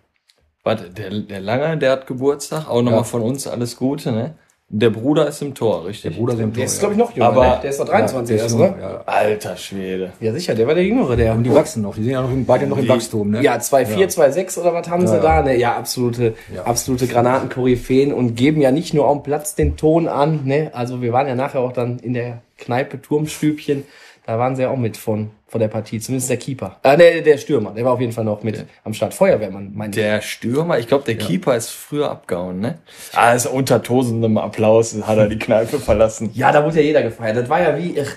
[0.62, 3.04] Warte, der, der Lange, der hat Geburtstag, auch nochmal ja.
[3.04, 4.34] von uns alles Gute, ne?
[4.72, 6.12] Der Bruder ist im Tor, richtig?
[6.12, 6.56] Der Bruder ist im Tor.
[6.58, 7.26] Der ist, glaube ich, noch jünger.
[7.26, 7.58] Aber ne?
[7.60, 8.74] Der ist doch 23 ja, erst, ne?
[8.80, 9.02] Ja.
[9.04, 10.12] Alter Schwede.
[10.20, 11.34] Ja, sicher, der war der Jüngere, der.
[11.34, 13.42] Und die wachsen noch, die sind ja noch beide noch im Wachstum, ne?
[13.42, 14.06] Ja, 2,4, ja.
[14.06, 15.42] 2,6 oder was haben sie da?
[15.42, 15.56] Ne?
[15.56, 16.62] Ja, absolute, ja.
[16.62, 20.70] absolute Granatenkoryphäen und geben ja nicht nur am Platz den Ton an, ne?
[20.72, 23.84] Also wir waren ja nachher auch dann in der Kneipe Turmstübchen.
[24.26, 26.76] Da waren sie ja auch mit von, von der Partie, zumindest der Keeper.
[26.84, 28.64] Äh, ne, der Stürmer, der war auf jeden Fall noch mit ja.
[28.84, 29.12] am Start.
[29.12, 31.26] Feuerwehrmann, meinte Der Stürmer, ich glaube, der ja.
[31.26, 32.78] Keeper ist früher abgehauen, ne?
[33.12, 36.30] Also unter tosendem Applaus hat er die Kneipe verlassen.
[36.34, 37.38] Ja, da wurde ja jeder gefeiert.
[37.38, 38.08] Das war ja wie, ich,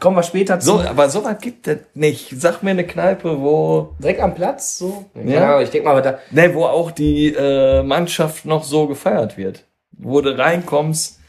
[0.00, 0.66] kommen wir später zu.
[0.66, 2.40] So, aber so was gibt es nicht.
[2.40, 3.94] Sag mir eine Kneipe, wo.
[4.00, 5.04] Direkt am Platz, so?
[5.14, 6.18] Ja, ja ich denke mal, da.
[6.30, 9.66] Ne, wo auch die äh, Mannschaft noch so gefeiert wird.
[9.92, 11.19] Wo du reinkommst,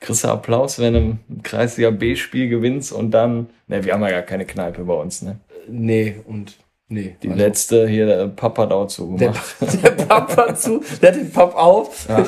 [0.00, 4.10] kriegst du Applaus, wenn du im Kreisliga B-Spiel gewinnst und dann, ne, wir haben ja
[4.10, 5.38] gar keine Kneipe bei uns, ne?
[5.68, 6.56] Nee, und
[6.88, 7.16] nee.
[7.22, 7.38] Die also.
[7.38, 9.56] letzte hier, der Papa hat auch zugemacht.
[9.60, 12.08] Der, der Papa zu, der hat den Pop auf.
[12.08, 12.26] Ja.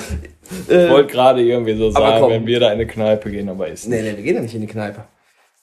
[0.69, 3.89] Ich wollte gerade irgendwie so sagen, wenn wir da in eine Kneipe gehen, aber ist.
[3.89, 5.05] Nee, nee, wir gehen ja nicht in die Kneipe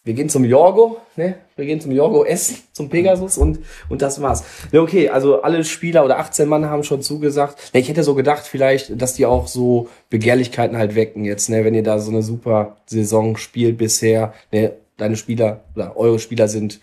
[0.10, 1.36] wir gehen zum Jorgo, ne?
[1.56, 4.44] Wir gehen zum Jorgo essen, zum Pegasus und, und das war's.
[4.72, 7.76] Ne, okay, also alle Spieler oder 18 Mann haben schon zugesagt.
[7.76, 11.64] Ne, ich hätte so gedacht vielleicht, dass die auch so Begehrlichkeiten halt wecken jetzt, ne?
[11.64, 14.72] Wenn ihr da so eine super Saison spielt bisher, ne?
[14.98, 16.80] Deine Spieler oder eure Spieler sind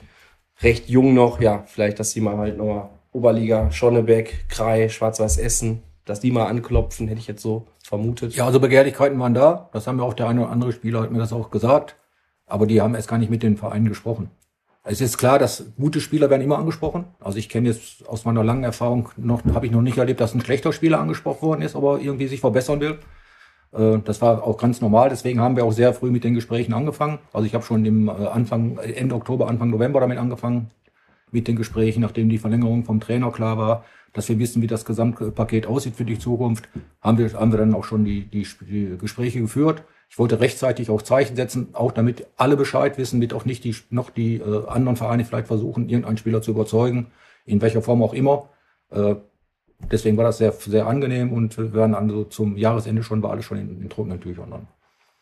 [0.62, 5.82] recht jung noch, ja, vielleicht, dass die mal halt nochmal Oberliga, Schonnebeck, Krei, Schwarz-Weiß Essen,
[6.04, 8.36] dass die mal anklopfen, hätte ich jetzt so vermutet.
[8.36, 9.68] Ja, also Begehrlichkeiten waren da.
[9.72, 11.96] Das haben wir auch der eine oder andere Spieler hat mir das auch gesagt.
[12.46, 14.30] Aber die haben erst gar nicht mit den Vereinen gesprochen.
[14.84, 17.06] Es ist klar, dass gute Spieler werden immer angesprochen.
[17.18, 20.32] Also ich kenne jetzt aus meiner langen Erfahrung noch, habe ich noch nicht erlebt, dass
[20.32, 22.98] ein schlechter Spieler angesprochen worden ist, aber irgendwie sich verbessern will.
[23.72, 25.08] Äh, das war auch ganz normal.
[25.08, 27.18] Deswegen haben wir auch sehr früh mit den Gesprächen angefangen.
[27.32, 30.70] Also ich habe schon im äh, Anfang, Ende Oktober, Anfang November damit angefangen
[31.32, 34.84] mit den Gesprächen, nachdem die Verlängerung vom Trainer klar war, dass wir wissen, wie das
[34.84, 36.68] Gesamtpaket aussieht für die Zukunft,
[37.02, 39.82] haben wir, haben wir dann auch schon die, die, die Gespräche geführt.
[40.16, 43.76] Ich wollte rechtzeitig auch Zeichen setzen, auch damit alle Bescheid wissen, mit auch nicht die,
[43.90, 47.08] noch die äh, anderen Vereine vielleicht versuchen, irgendeinen Spieler zu überzeugen,
[47.44, 48.48] in welcher Form auch immer.
[48.90, 49.16] Äh,
[49.92, 53.44] deswegen war das sehr, sehr angenehm und wir werden also zum Jahresende schon, war alles
[53.44, 54.68] schon in, in trockenen Tüchern dann.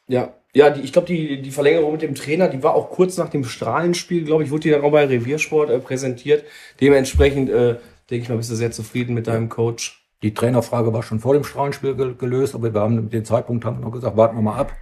[0.07, 3.16] Ja, ja, die, ich glaube, die, die Verlängerung mit dem Trainer, die war auch kurz
[3.16, 6.44] nach dem Strahlenspiel, glaube ich, wurde die dann auch bei Reviersport äh, präsentiert.
[6.80, 7.78] Dementsprechend äh,
[8.11, 10.07] denke ich mal, bist du sehr zufrieden mit deinem Coach.
[10.22, 13.80] Die Trainerfrage war schon vor dem Strahlenspiel gelöst, aber wir haben mit dem Zeitpunkt haben
[13.80, 14.72] wir noch gesagt, warten wir mal ab.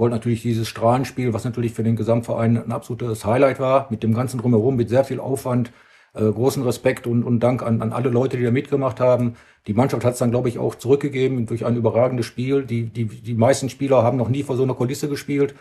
[0.00, 4.14] Wollten natürlich dieses Strahlenspiel, was natürlich für den Gesamtverein ein absolutes Highlight war, mit dem
[4.14, 5.72] ganzen drumherum, mit sehr viel Aufwand,
[6.14, 9.34] äh, großen Respekt und, und Dank an, an alle Leute, die da mitgemacht haben.
[9.66, 12.64] Die Mannschaft hat es dann, glaube ich, auch zurückgegeben durch ein überragendes Spiel.
[12.64, 15.54] Die, die, die meisten Spieler haben noch nie vor so einer Kulisse gespielt.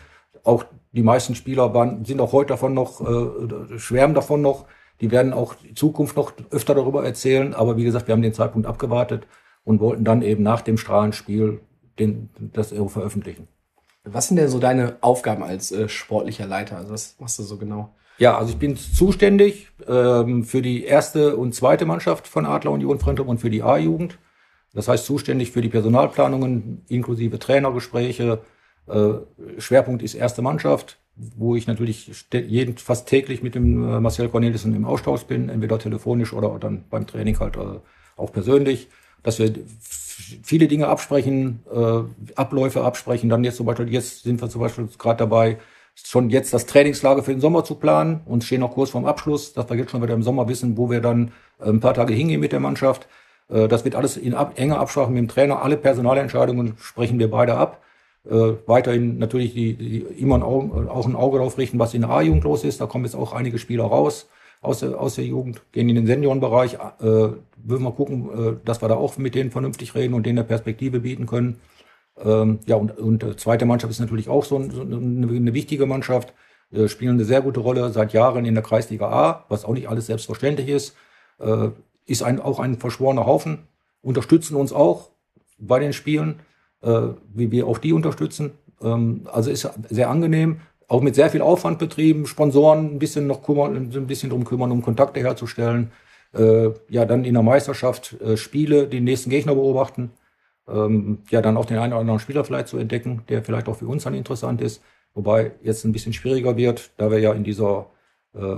[0.46, 4.68] Auch die meisten Spieler waren, sind auch heute davon noch, äh, schwärmen davon noch.
[5.02, 7.54] Die werden auch in Zukunft noch öfter darüber erzählen.
[7.54, 9.28] Aber wie gesagt, wir haben den Zeitpunkt abgewartet
[9.66, 11.60] und wollten dann eben nach dem Strahlenspiel
[12.00, 13.50] den, das veröffentlichen.
[14.14, 16.78] Was sind denn so deine Aufgaben als äh, sportlicher Leiter?
[16.78, 17.94] Also was machst du so genau?
[18.18, 23.00] Ja, also ich bin zuständig ähm, für die erste und zweite Mannschaft von Adler Union
[23.00, 24.18] Frentum und für die A-Jugend.
[24.74, 28.42] Das heißt zuständig für die Personalplanungen inklusive Trainergespräche.
[28.88, 29.14] Äh,
[29.58, 34.76] Schwerpunkt ist erste Mannschaft wo ich natürlich jeden, fast täglich mit dem äh, Marcel Cornelissen
[34.76, 37.80] im Austausch bin, entweder telefonisch oder dann beim Training halt äh,
[38.16, 38.88] auch persönlich,
[39.24, 39.54] dass wir
[40.44, 43.30] viele Dinge absprechen, äh, Abläufe absprechen.
[43.30, 45.58] Dann jetzt zum Beispiel, jetzt sind wir zum Beispiel gerade dabei,
[45.96, 49.54] schon jetzt das Trainingslager für den Sommer zu planen und stehen noch kurz vorm Abschluss,
[49.54, 52.14] dass wir jetzt schon wieder im Sommer wissen, wo wir dann äh, ein paar Tage
[52.14, 53.08] hingehen mit der Mannschaft.
[53.50, 55.62] Äh, das wird alles in ab, enger Absprache mit dem Trainer.
[55.62, 57.82] Alle Personalentscheidungen sprechen wir beide ab
[58.30, 62.02] äh, weiterhin natürlich die, die, immer ein Auge, auch ein Auge drauf richten, was in
[62.02, 62.82] der A-Jugend los ist.
[62.82, 64.28] Da kommen jetzt auch einige Spieler raus
[64.62, 66.74] aus der, aus der Jugend, gehen in den Seniorenbereich.
[66.74, 70.40] Äh, würden wir gucken, äh, dass wir da auch mit denen vernünftig reden und denen
[70.40, 71.60] eine Perspektive bieten können.
[72.18, 75.54] Ähm, ja, und, und äh, zweite Mannschaft ist natürlich auch so, ein, so eine, eine,
[75.54, 76.34] wichtige Mannschaft,
[76.72, 79.88] äh, spielen eine sehr gute Rolle seit Jahren in der Kreisliga A, was auch nicht
[79.88, 80.96] alles selbstverständlich ist.
[81.40, 81.70] Äh,
[82.06, 83.60] ist ein, auch ein verschworener Haufen
[84.02, 85.12] unterstützen uns auch
[85.58, 86.40] bei den Spielen,
[86.82, 88.52] äh, wie wir auch die unterstützen.
[88.82, 93.44] Ähm, also ist sehr angenehm, auch mit sehr viel Aufwand betrieben, Sponsoren ein bisschen noch
[93.44, 95.92] kümmern, ein bisschen drum kümmern, um Kontakte herzustellen.
[96.34, 100.12] Äh, ja, dann in der Meisterschaft äh, Spiele, den nächsten Gegner beobachten.
[100.68, 103.78] Ähm, ja, dann auch den einen oder anderen Spieler vielleicht zu entdecken, der vielleicht auch
[103.78, 104.82] für uns dann interessant ist.
[105.14, 107.88] Wobei jetzt ein bisschen schwieriger wird, da wir ja in dieser
[108.34, 108.58] äh,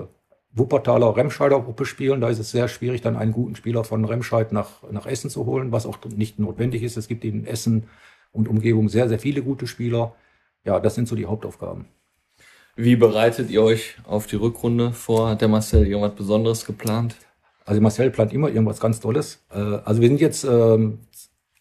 [0.54, 2.22] Wuppertaler Remscheider Gruppe spielen.
[2.22, 5.46] Da ist es sehr schwierig, dann einen guten Spieler von Remscheid nach, nach Essen zu
[5.46, 6.98] holen, was auch nicht notwendig ist.
[6.98, 7.88] Es gibt in Essen
[8.32, 10.14] und Umgebung sehr, sehr viele gute Spieler.
[10.66, 11.86] Ja, das sind so die Hauptaufgaben.
[12.76, 15.30] Wie bereitet ihr euch auf die Rückrunde vor?
[15.30, 17.16] Hat der Marcel irgendwas Besonderes geplant?
[17.66, 19.44] Also Marcel plant immer irgendwas ganz Tolles.
[19.52, 21.00] Äh, also wir sind jetzt ähm,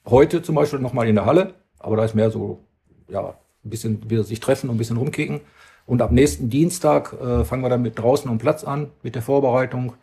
[0.07, 2.61] heute zum Beispiel nochmal in der Halle, aber da ist mehr so,
[3.09, 5.41] ja, ein bisschen wieder sich treffen und ein bisschen rumkicken.
[5.85, 9.23] Und ab nächsten Dienstag äh, fangen wir dann mit draußen um Platz an, mit der
[9.23, 9.95] Vorbereitung,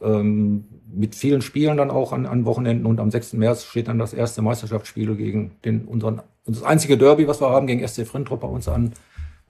[0.00, 2.86] ähm, mit vielen Spielen dann auch an, an Wochenenden.
[2.86, 3.34] Und am 6.
[3.34, 7.66] März steht dann das erste Meisterschaftsspiel gegen den unseren, das einzige Derby, was wir haben,
[7.66, 8.94] gegen SC Frintrop bei uns an.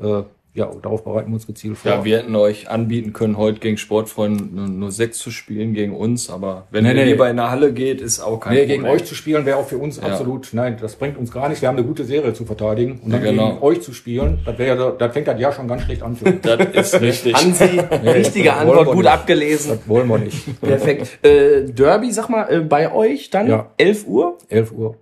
[0.01, 1.91] Äh, ja, darauf bereiten wir uns gezielt vor.
[1.91, 6.29] Ja, wir hätten euch anbieten können, heute gegen Sportfreunde nur, sechs zu spielen gegen uns,
[6.29, 8.83] aber wenn nee, ihr nee, lieber in der Halle geht, ist auch kein nee, Problem.
[8.83, 10.05] gegen euch zu spielen wäre auch für uns ja.
[10.05, 11.63] absolut, nein, das bringt uns gar nichts.
[11.63, 13.51] Wir haben eine gute Serie zu verteidigen und dann ja, genau.
[13.51, 16.17] gegen euch zu spielen, das wäre ja, das fängt das Jahr schon ganz schlecht an.
[16.17, 17.35] Für das ist richtig.
[17.35, 19.09] Hansi, nee, richtige Antwort, gut nicht.
[19.09, 19.71] abgelesen.
[19.77, 20.61] Das wollen wir nicht.
[20.61, 21.25] Perfekt.
[21.25, 23.71] Äh, Derby, sag mal, äh, bei euch dann ja.
[23.77, 24.39] 11 Uhr?
[24.49, 24.97] 11 Uhr.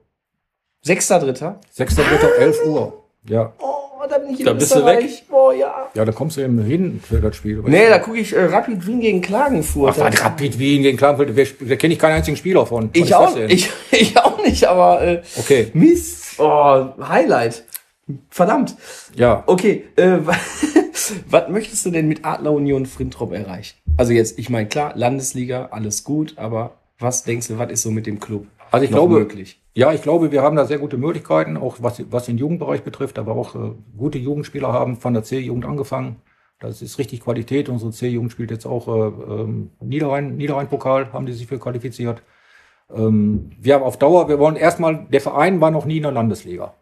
[0.82, 1.61] Sechster, dritter?
[1.70, 3.04] Sechster, dritter, 11 Uhr.
[3.28, 3.52] Ja.
[3.58, 3.77] Oh
[4.09, 5.25] da bin ich in da bist du weg.
[5.29, 5.88] Boah, ja.
[5.94, 7.62] Ja, da kommst du eben hin für das Spiel.
[7.66, 9.94] Nee, da gucke ich äh, Rapid Wien gegen Klagenfurt.
[9.99, 12.90] Ach, was, Rapid Wien gegen Klagenfurt, da kenne ich keinen einzigen Spieler von.
[12.94, 15.71] Was ich auch, ich, ich auch nicht, aber äh, okay.
[15.75, 16.38] Mist.
[16.38, 17.64] Oh, Highlight.
[18.31, 18.75] Verdammt.
[19.14, 19.42] Ja.
[19.47, 20.18] Okay, äh,
[21.31, 23.77] was möchtest du denn mit Adler Union Frintrop erreichen?
[23.97, 27.90] Also jetzt, ich meine, klar, Landesliga, alles gut, aber was denkst du, was ist so
[27.90, 28.47] mit dem Club?
[28.71, 29.61] Also ich glaube, möglich?
[29.78, 33.16] Ja, ich glaube, wir haben da sehr gute Möglichkeiten, auch was, was den Jugendbereich betrifft,
[33.16, 36.16] aber auch äh, gute Jugendspieler haben von der C-Jugend angefangen.
[36.58, 37.68] Das ist richtig Qualität.
[37.68, 42.24] Unsere C-Jugend spielt jetzt auch äh, ähm, Niederrhein, Niederrhein-Pokal, haben die sich für qualifiziert.
[42.92, 46.10] Ähm, wir haben auf Dauer, wir wollen erstmal, der Verein war noch nie in der
[46.10, 46.74] Landesliga.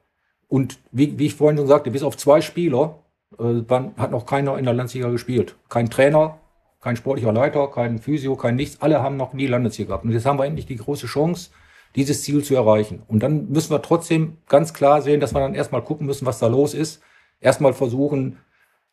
[0.49, 3.01] Und wie, wie ich vorhin schon sagte, bis auf zwei Spieler
[3.39, 5.55] äh, waren, hat noch keiner in der Landesliga gespielt.
[5.69, 6.39] Kein Trainer,
[6.81, 8.81] kein sportlicher Leiter, kein Physio, kein nichts.
[8.81, 10.07] Alle haben noch nie Landesliga gehabt.
[10.07, 11.51] Und jetzt haben wir endlich die große Chance,
[11.97, 13.03] dieses Ziel zu erreichen.
[13.09, 16.39] Und dann müssen wir trotzdem ganz klar sehen, dass wir dann erstmal gucken müssen, was
[16.39, 17.03] da los ist.
[17.41, 18.39] Erstmal versuchen,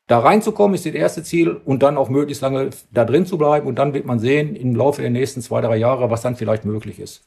[0.08, 3.68] da reinzukommen, ist das erste Ziel und dann auch möglichst lange da drin zu bleiben.
[3.68, 6.66] Und dann wird man sehen, im Laufe der nächsten zwei, drei Jahre, was dann vielleicht
[6.66, 7.26] möglich ist.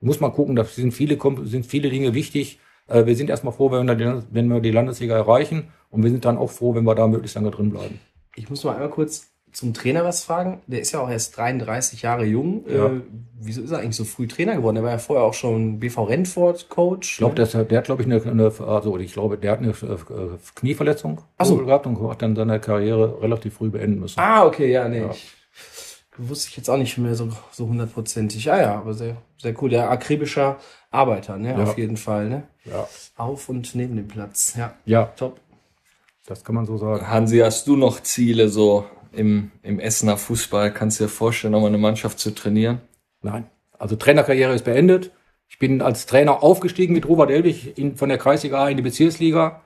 [0.00, 2.60] Muss man gucken, da sind viele, sind viele Dinge wichtig.
[2.88, 5.68] Äh, wir sind erstmal froh, wenn wir, die Landesliga erreichen.
[5.90, 8.00] Und wir sind dann auch froh, wenn wir da möglichst lange drin bleiben.
[8.36, 10.60] Ich muss mal einmal kurz zum Trainer was fragen.
[10.66, 12.64] Der ist ja auch erst 33 Jahre jung.
[12.68, 12.86] Ja.
[12.86, 13.00] Äh,
[13.40, 14.74] wieso ist er eigentlich so früh Trainer geworden?
[14.74, 17.12] Der war ja vorher auch schon BV Rennford Coach.
[17.12, 19.70] Ich glaube, der, der hat, glaube ich, eine, eine, also ich glaube, der hat eine
[19.70, 21.56] äh, Knieverletzung so.
[21.64, 24.18] gehabt und hat dann seine Karriere relativ früh beenden müssen.
[24.18, 25.02] Ah, okay, ja, nee.
[25.02, 25.14] Ja.
[26.18, 28.44] wusste ich jetzt auch nicht mehr so, so hundertprozentig.
[28.44, 29.70] Ja, ja, aber sehr, sehr cool.
[29.70, 30.58] Der akribischer
[30.90, 31.62] Arbeiter, ne, ja.
[31.62, 32.42] auf jeden Fall, ne?
[32.64, 32.88] Ja.
[33.16, 34.54] Auf und neben dem Platz.
[34.58, 34.74] Ja.
[34.84, 35.04] Ja.
[35.16, 35.38] Top.
[36.26, 37.06] Das kann man so sagen.
[37.08, 40.72] Hansi, hast du noch Ziele so im, im Essener Fußball?
[40.72, 42.80] Kannst du dir vorstellen, nochmal eine Mannschaft zu trainieren?
[43.22, 43.46] Nein.
[43.78, 45.10] Also Trainerkarriere ist beendet.
[45.48, 48.82] Ich bin als Trainer aufgestiegen mit Robert Elwig in, von der Kreisliga A in die
[48.82, 49.62] Bezirksliga.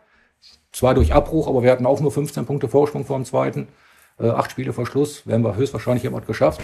[0.73, 3.69] Zwar durch Abbruch, aber wir hatten auch nur 15 Punkte Vorsprung vor dem zweiten.
[4.21, 6.61] Äh, acht Spiele vor Schluss, werden wir höchstwahrscheinlich jemand geschafft.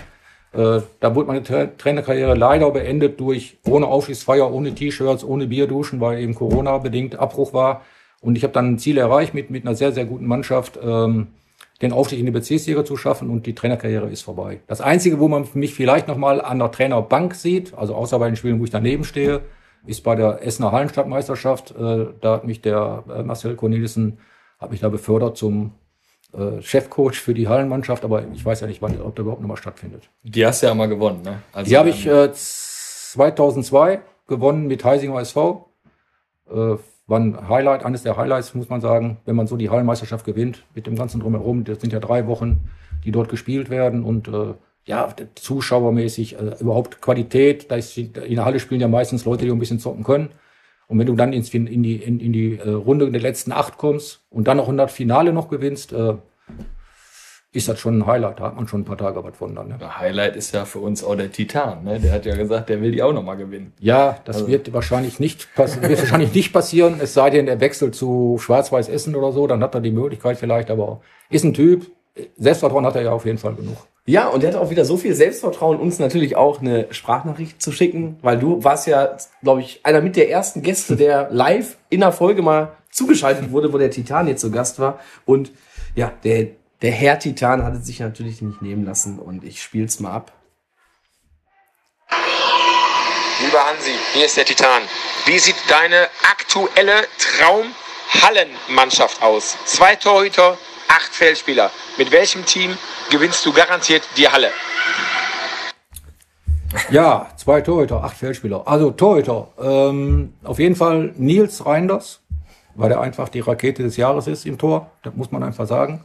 [0.53, 6.01] Äh, da wurde meine Tra Trainerkarriere leider beendet durch ohne Aufschießfeier, ohne T-Shirts, ohne Bierduschen,
[6.01, 7.83] weil eben Corona bedingt Abbruch war.
[8.20, 10.79] Und ich habe dann ein Ziel erreicht mit, mit einer sehr, sehr guten Mannschaft.
[10.83, 11.29] Ähm,
[11.85, 14.61] den Aufstieg in die Bezirksliga zu schaffen und die Trainerkarriere ist vorbei.
[14.66, 18.37] Das Einzige, wo man mich vielleicht nochmal an der Trainerbank sieht, also außer bei den
[18.37, 19.42] Spielen, wo ich daneben stehe,
[19.87, 21.73] ist bei der Essener Hallenstadtmeisterschaft.
[21.73, 24.18] Äh, da hat mich der äh, Marcel Cornelissen
[24.59, 25.73] hat mich da befördert zum
[26.33, 29.57] äh, Chefcoach für die Hallenmannschaft, aber ich weiß ja nicht, wann, ob der überhaupt nochmal
[29.57, 30.09] stattfindet.
[30.23, 31.42] Die hast du ja mal gewonnen, ne?
[31.53, 35.68] Also die habe ich äh, 2002 gewonnen mit Heisinger SV.
[36.51, 40.25] Äh, war ein Highlight, eines der Highlights, muss man sagen, wenn man so die Hallenmeisterschaft
[40.25, 41.64] gewinnt, mit dem ganzen Drumherum.
[41.64, 42.69] Das sind ja drei Wochen,
[43.05, 44.55] die dort gespielt werden und äh,
[44.87, 47.71] ja, zuschauermäßig, äh, überhaupt Qualität.
[47.71, 50.31] Da ist, in der Halle spielen ja meistens Leute, die ein bisschen zocken können.
[50.87, 53.79] Und wenn du dann ins, in die, in, in die äh, Runde der letzten acht
[53.79, 56.14] kommst und dann noch in das Finale noch gewinnst, äh,
[57.55, 58.40] ist das schon ein Highlight.
[58.40, 59.69] Da hat man schon ein paar Tage was von dann.
[59.69, 59.79] Ne?
[59.81, 61.85] Highlight ist ja für uns auch der Titan.
[61.85, 62.01] Ne?
[62.01, 63.73] Der hat ja gesagt, der will die auch nochmal gewinnen.
[63.79, 64.49] Ja, das also.
[64.49, 66.97] wird wahrscheinlich nicht wird wahrscheinlich nicht passieren.
[67.01, 70.37] Es sei denn, er wechselt zu Schwarz-Weiß Essen oder so, dann hat er die Möglichkeit
[70.37, 70.69] vielleicht.
[70.69, 71.87] Aber ist ein Typ.
[72.37, 73.77] Selbstvertrauen hat er ja auf jeden Fall genug.
[74.07, 77.73] Ja, und er hat auch wieder so viel Selbstvertrauen, uns natürlich auch eine Sprachnachricht zu
[77.73, 82.01] schicken, weil du warst ja, glaube ich, einer mit der ersten Gäste, der live in
[82.01, 84.99] der Folge mal zugeschaltet wurde, wo der Titan jetzt zu Gast war.
[85.25, 85.53] Und
[85.95, 86.49] ja, der,
[86.85, 90.33] der Herr Titan hat es sich natürlich nicht nehmen lassen und ich spiel's mal ab.
[93.40, 94.83] Lieber Hansi, hier ist der Titan.
[95.25, 99.57] Wie sieht deine aktuelle Traumhallenmannschaft aus?
[99.64, 101.70] Zwei Torhüter, acht Feldspieler.
[101.97, 102.77] Mit welchem Team
[103.11, 104.51] gewinnst du garantiert die Halle?
[106.90, 108.68] Ja, zwei Torhüter, acht Feldspieler.
[108.68, 112.20] Also Torhüter, ähm, auf jeden Fall Nils Reinders,
[112.75, 114.90] weil er einfach die Rakete des Jahres ist im Tor.
[115.03, 116.05] Das muss man einfach sagen.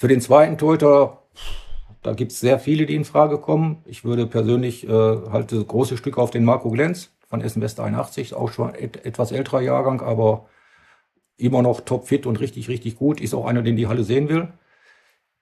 [0.00, 1.24] Für den zweiten Torhüter,
[2.00, 3.82] da gibt es sehr viele, die in Frage kommen.
[3.84, 7.80] Ich würde persönlich äh, halt das große Stück auf den Marco Glenz von Essen West
[7.80, 10.46] 81, auch schon et etwas älterer Jahrgang, aber
[11.36, 13.20] immer noch topfit und richtig, richtig gut.
[13.20, 14.48] Ist auch einer, den die Halle sehen will.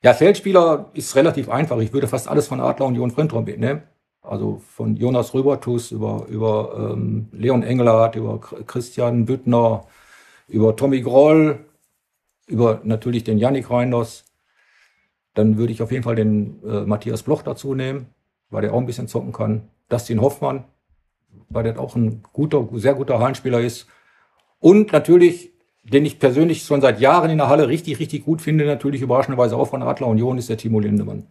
[0.02, 1.78] Ja, Feldspieler ist relativ einfach.
[1.78, 3.84] Ich würde fast alles von Adler Union Frentrop nehmen.
[4.22, 9.86] Also von Jonas Röbertus über, über ähm, Leon Engelhardt, über Christian Büttner,
[10.48, 11.64] über Tommy Groll,
[12.48, 14.24] über natürlich den Yannick Reinders.
[15.38, 18.06] Dann würde ich auf jeden Fall den äh, Matthias Bloch dazu nehmen,
[18.50, 19.68] weil der auch ein bisschen zocken kann.
[19.88, 20.64] Dustin Hoffmann,
[21.48, 23.86] weil der auch ein guter, sehr guter Hallenspieler ist.
[24.58, 25.52] Und natürlich
[25.92, 29.56] den ich persönlich schon seit Jahren in der Halle richtig, richtig gut finde, natürlich überraschenderweise
[29.56, 31.26] auch von Adler Union, ist der Timo Lindemann.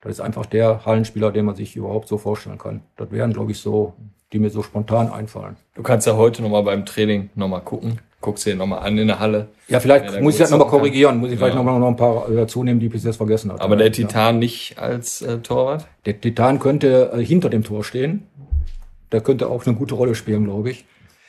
[0.00, 2.82] Das ist einfach der Hallenspieler, den man sich überhaupt so vorstellen kann.
[2.96, 3.94] Das wären, glaube ich, so,
[4.32, 5.56] die mir so spontan einfallen.
[5.74, 8.00] Du kannst ja heute nochmal beim Training nochmal gucken.
[8.22, 9.48] Guckst dir nochmal an in der Halle.
[9.68, 11.18] Ja, vielleicht muss ich das nochmal korrigieren.
[11.18, 13.60] Muss ich vielleicht nochmal noch ein paar dazu nehmen, die ich bis jetzt vergessen habe.
[13.60, 14.38] Aber der Titan ja.
[14.38, 15.86] nicht als äh, Torwart?
[16.06, 18.26] Der Titan könnte äh, hinter dem Tor stehen.
[19.10, 20.84] Der könnte auch eine gute Rolle spielen, glaube ich.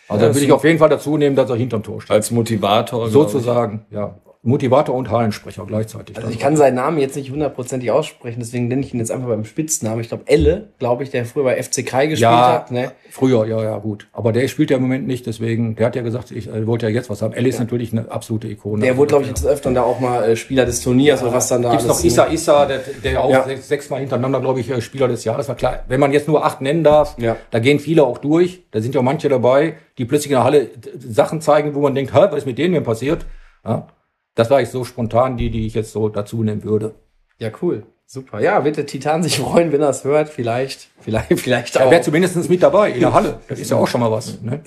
[0.07, 2.11] Also ja, will ich auf jeden Fall dazu nehmen, dass er hinterm Tor steht.
[2.11, 3.09] Als Motivator.
[3.09, 4.15] Sozusagen, ja.
[4.45, 6.17] Motivator und Hallensprecher gleichzeitig.
[6.17, 9.29] Also ich kann seinen Namen jetzt nicht hundertprozentig aussprechen, deswegen nenne ich ihn jetzt einfach
[9.29, 10.01] beim Spitznamen.
[10.01, 12.69] Ich glaube Elle, glaube ich, der früher bei FC Kai gespielt ja, hat.
[12.69, 12.91] Ne?
[13.09, 14.09] Früher, ja, ja, gut.
[14.11, 16.87] Aber der spielt ja im Moment nicht, deswegen, der hat ja gesagt, ich äh, wollte
[16.87, 17.33] ja jetzt was haben.
[17.33, 17.63] Elle ist ja.
[17.63, 18.81] natürlich eine absolute Ikone.
[18.81, 21.35] Der wurde, glaube ich, jetzt öfter da auch mal äh, Spieler des Turniers ja, oder
[21.37, 23.45] was dann da Gibt's noch Issa Issa, der, der auch ja.
[23.45, 25.55] sechs, sechsmal hintereinander, glaube ich, äh, Spieler des Jahres war.
[25.55, 27.37] Klar, wenn man jetzt nur acht nennen darf, ja.
[27.51, 28.63] da gehen viele auch durch.
[28.71, 32.13] Da sind ja manche dabei, die plötzlich in der Halle Sachen zeigen, wo man denkt,
[32.13, 33.25] was ist mit denen denn passiert?
[33.63, 33.87] Ja.
[34.35, 36.95] Das war ich so spontan, die, die ich jetzt so dazu nehmen würde.
[37.37, 37.85] Ja, cool.
[38.05, 38.41] Super.
[38.41, 40.29] Ja, wird der Titan sich freuen, wenn er es hört.
[40.29, 41.85] Vielleicht, vielleicht, vielleicht auch.
[41.85, 43.39] Er wäre zumindest mit dabei in der Halle.
[43.47, 44.41] Das ist ja auch schon mal was.
[44.41, 44.61] Ne?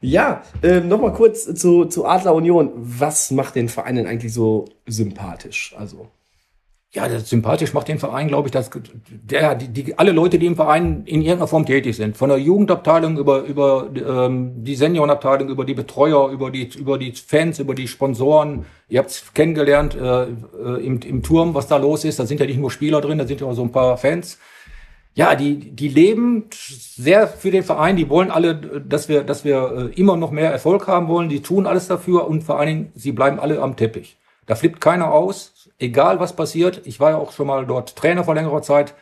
[0.00, 2.70] Ja, ähm, nochmal kurz zu, zu Adler Union.
[2.76, 5.74] Was macht den Verein denn eigentlich so sympathisch?
[5.76, 6.08] Also
[6.94, 8.70] ja, das sympathisch macht den Verein, glaube ich, dass
[9.10, 12.38] der, die, die, alle Leute, die im Verein in irgendeiner Form tätig sind, von der
[12.38, 17.74] Jugendabteilung über über ähm, die Seniorenabteilung, über die Betreuer, über die über die Fans, über
[17.74, 18.64] die Sponsoren.
[18.88, 22.20] Ihr habt es kennengelernt äh, äh, im, im Turm, was da los ist.
[22.20, 24.38] Da sind ja nicht nur Spieler drin, da sind ja auch so ein paar Fans.
[25.14, 27.96] Ja, die die leben sehr für den Verein.
[27.96, 31.28] Die wollen alle, dass wir dass wir äh, immer noch mehr Erfolg haben wollen.
[31.28, 34.16] Die tun alles dafür und vor allen Dingen, sie bleiben alle am Teppich.
[34.46, 38.24] Da flippt keiner aus egal was passiert, ich war ja auch schon mal dort Trainer
[38.24, 38.94] vor längerer Zeit,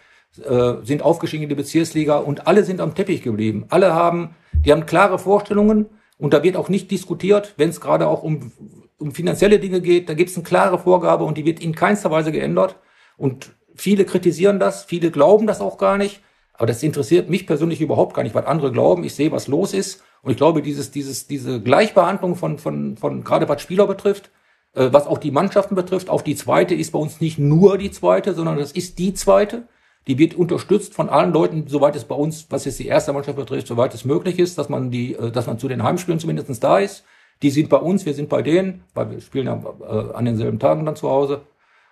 [0.42, 3.66] äh, sind aufgestiegen in die Bezirksliga und alle sind am Teppich geblieben.
[3.70, 5.86] Alle haben, die haben klare Vorstellungen
[6.18, 8.52] und da wird auch nicht diskutiert, wenn es gerade auch um,
[8.98, 10.08] um finanzielle Dinge geht.
[10.08, 12.76] Da gibt es eine klare Vorgabe und die wird in keinster Weise geändert.
[13.16, 16.20] Und viele kritisieren das, viele glauben das auch gar nicht.
[16.52, 19.04] Aber das interessiert mich persönlich überhaupt gar nicht, was andere glauben.
[19.04, 20.02] Ich sehe, was los ist.
[20.22, 24.30] Und ich glaube, dieses, dieses, diese Gleichbehandlung von, von, von gerade was Spieler betrifft,
[24.78, 28.34] was auch die Mannschaften betrifft, auch die zweite ist bei uns nicht nur die zweite,
[28.34, 29.62] sondern das ist die zweite.
[30.06, 33.36] Die wird unterstützt von allen Leuten, soweit es bei uns, was jetzt die erste Mannschaft
[33.36, 36.62] betrifft, soweit es möglich ist, dass man die, äh, dass man zu den Heimspielen zumindest
[36.62, 37.04] da ist.
[37.42, 40.58] Die sind bei uns, wir sind bei denen, weil wir spielen ja äh, an denselben
[40.58, 41.42] Tagen dann zu Hause.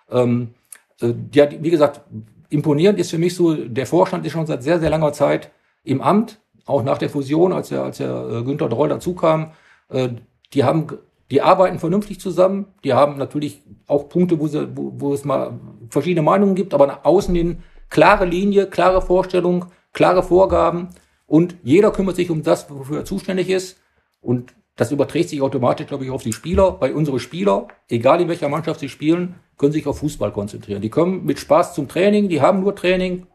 [0.09, 0.53] Ähm,
[1.01, 2.01] äh, ja, wie gesagt,
[2.49, 5.51] imponierend ist für mich so, der Vorstand ist schon seit sehr, sehr langer Zeit
[5.83, 9.51] im Amt, auch nach der Fusion, als der, als der äh, Günther Droll dazu kam.
[9.89, 10.09] Äh,
[10.53, 10.87] die haben
[11.31, 12.67] die arbeiten vernünftig zusammen.
[12.83, 15.59] Die haben natürlich auch Punkte, wo, sie, wo, wo es mal
[15.89, 20.89] verschiedene Meinungen gibt, aber nach außen hin klare Linie, klare Vorstellung, klare Vorgaben
[21.27, 23.79] und jeder kümmert sich um das, wofür er zuständig ist.
[24.21, 28.27] Und das überträgt sich automatisch, glaube ich, auf die Spieler, weil unsere Spieler, egal in
[28.27, 30.81] welcher Mannschaft sie spielen, können sich auf Fußball konzentrieren.
[30.81, 33.27] Die kommen mit Spaß zum Training, die haben nur Training,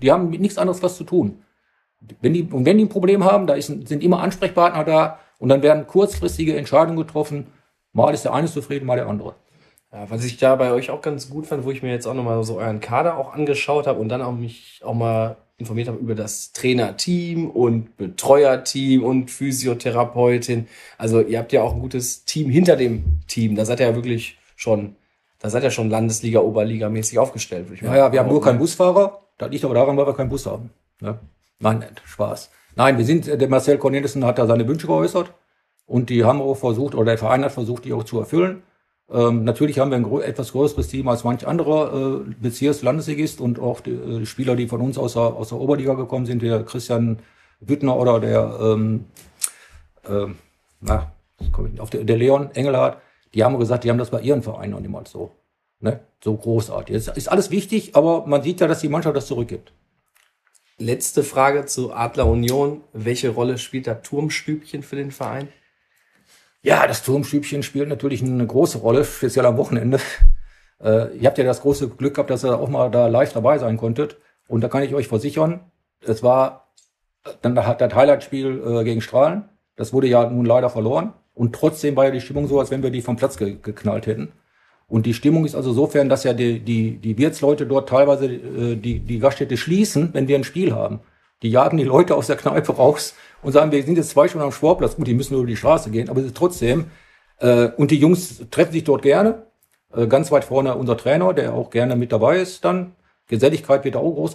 [0.00, 1.42] die haben mit nichts anderes was zu tun.
[2.20, 5.48] Wenn die, und wenn die ein Problem haben, da ist, sind immer Ansprechpartner da, und
[5.48, 7.46] dann werden kurzfristige Entscheidungen getroffen.
[7.92, 9.34] Mal ist der eine zufrieden, mal der andere.
[9.92, 12.14] Ja, was ich da bei euch auch ganz gut fand, wo ich mir jetzt auch
[12.14, 15.98] nochmal so euren Kader auch angeschaut habe und dann auch mich auch mal informiert habe
[15.98, 20.68] über das Trainerteam und Betreuerteam und Physiotherapeutin.
[20.98, 23.56] Also ihr habt ja auch ein gutes Team hinter dem Team.
[23.56, 24.96] Da seid ihr ja wirklich schon
[25.38, 28.42] Da seid ihr schon Landesliga, Oberliga mäßig aufgestellt, würde ich Ja, ja, wir haben nur
[28.42, 29.20] keinen Busfahrer.
[29.38, 30.70] Das liegt aber daran, weil wir keinen Bus haben.
[31.00, 31.18] Ja?
[31.58, 32.50] Nein, Spaß.
[32.76, 35.32] Nein, wir sind, der Marcel Cornelissen hat da seine Wünsche geäußert
[35.86, 38.62] und die haben auch versucht, oder der Verein hat versucht, die auch zu erfüllen.
[39.10, 43.80] Ähm, natürlich haben wir ein etwas größeres Team als manch anderer äh, Bezirks-Landesligist und auch
[43.80, 47.18] die, äh, Spieler, die von uns aus der, aus der Oberliga gekommen sind, der Christian
[47.60, 49.06] Büttner oder der, ähm,
[50.06, 50.26] äh,
[50.80, 51.12] na,
[51.78, 52.98] auf der, der Leon Engelhardt,
[53.32, 55.30] die haben gesagt, die haben das bei ihren Vereinen noch niemals so,
[55.80, 56.94] ne, so großartig.
[56.94, 59.72] Es ist alles wichtig, aber man sieht ja, dass die Mannschaft das zurückgibt.
[60.78, 62.82] Letzte Frage zu Adler Union.
[62.92, 65.48] Welche Rolle spielt das Turmstübchen für den Verein?
[66.60, 70.00] Ja, das Turmstübchen spielt natürlich eine große Rolle, speziell am Wochenende.
[70.78, 73.56] Äh, ihr habt ja das große Glück gehabt, dass ihr auch mal da live dabei
[73.56, 74.18] sein konntet.
[74.46, 75.70] Und da kann ich euch versichern,
[76.02, 76.74] es war
[77.40, 79.48] dann das Highlight-Spiel äh, gegen Strahlen.
[79.76, 81.14] Das wurde ja nun leider verloren.
[81.32, 84.06] Und trotzdem war ja die Stimmung so, als wenn wir die vom Platz ge geknallt
[84.06, 84.32] hätten.
[84.88, 88.76] Und die Stimmung ist also sofern, dass ja die, die, die Wirtsleute dort teilweise äh,
[88.76, 91.00] die, die Gaststätte schließen, wenn wir ein Spiel haben.
[91.42, 94.44] Die jagen die Leute aus der Kneipe raus und sagen, wir sind jetzt zwei Stunden
[94.44, 96.86] am Sportplatz, gut, die müssen nur über die Straße gehen, aber es ist trotzdem,
[97.40, 99.46] äh, und die Jungs treffen sich dort gerne,
[99.94, 102.92] äh, ganz weit vorne unser Trainer, der auch gerne mit dabei ist dann,
[103.28, 104.34] Geselligkeit wird auch groß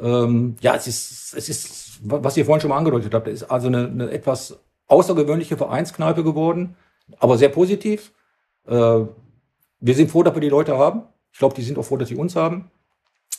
[0.00, 3.68] ähm, ja, es ist, es ist, was ihr vorhin schon mal angedeutet habt, ist also
[3.68, 6.76] eine, eine etwas außergewöhnliche Vereinskneipe geworden,
[7.18, 8.12] aber sehr positiv.
[8.66, 9.02] Äh,
[9.84, 11.02] wir sind froh, dass wir die Leute haben.
[11.32, 12.70] Ich glaube, die sind auch froh, dass sie uns haben.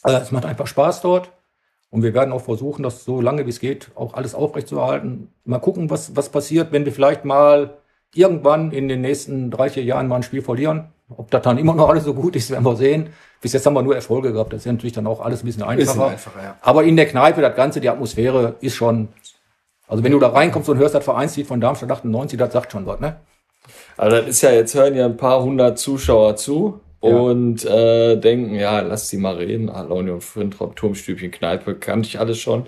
[0.04, 1.32] Äh, es macht einfach Spaß dort.
[1.90, 5.30] Und wir werden auch versuchen, das so lange wie es geht, auch alles aufrechtzuerhalten.
[5.44, 7.78] Mal gucken, was, was passiert, wenn wir vielleicht mal
[8.14, 10.90] irgendwann in den nächsten drei, vier Jahren mal ein Spiel verlieren.
[11.10, 13.10] Ob das dann immer noch alles so gut ist, werden wir sehen.
[13.42, 14.54] Bis jetzt haben wir nur Erfolge gehabt.
[14.54, 15.94] Das ist natürlich dann auch alles ein bisschen einfacher.
[15.94, 16.58] Bisschen einfacher ja.
[16.62, 19.08] Aber in der Kneipe, das Ganze, die Atmosphäre ist schon,
[19.88, 22.86] also wenn du da reinkommst und hörst das Vereinslied von Darmstadt 98, das sagt schon
[22.86, 23.18] was, ne?
[23.97, 28.56] Also das ist ja, jetzt hören ja ein paar hundert Zuschauer zu und äh, denken,
[28.56, 29.69] ja, lass sie mal reden.
[29.69, 32.65] Aloni und Frintrop, Turmstübchen, Kneipe, kannte ich alles schon.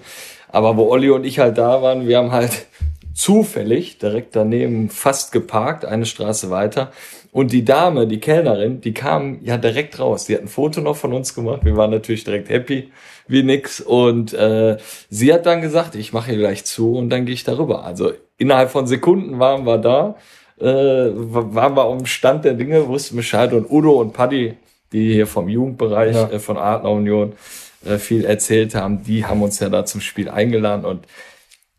[0.49, 2.67] Aber wo Olli und ich halt da waren, wir haben halt
[3.15, 6.91] zufällig direkt daneben fast geparkt, eine Straße weiter.
[7.31, 10.25] Und die Dame, die Kellnerin, die kam ja direkt raus.
[10.25, 11.65] Die hat ein Foto noch von uns gemacht.
[11.65, 12.91] Wir waren natürlich direkt happy
[13.27, 13.81] wie nix.
[13.81, 14.77] Und äh,
[15.09, 17.83] sie hat dann gesagt, ich mache hier gleich zu und dann gehe ich darüber.
[17.83, 20.15] Also innerhalb von Sekunden waren wir da
[20.59, 24.55] äh, waren wir am Stand der Dinge, wussten Bescheid und Udo und Paddy,
[24.91, 26.29] die hier vom Jugendbereich ja.
[26.29, 27.33] äh, von Adler Union
[27.85, 31.05] äh, viel erzählt haben, die haben uns ja da zum Spiel eingeladen und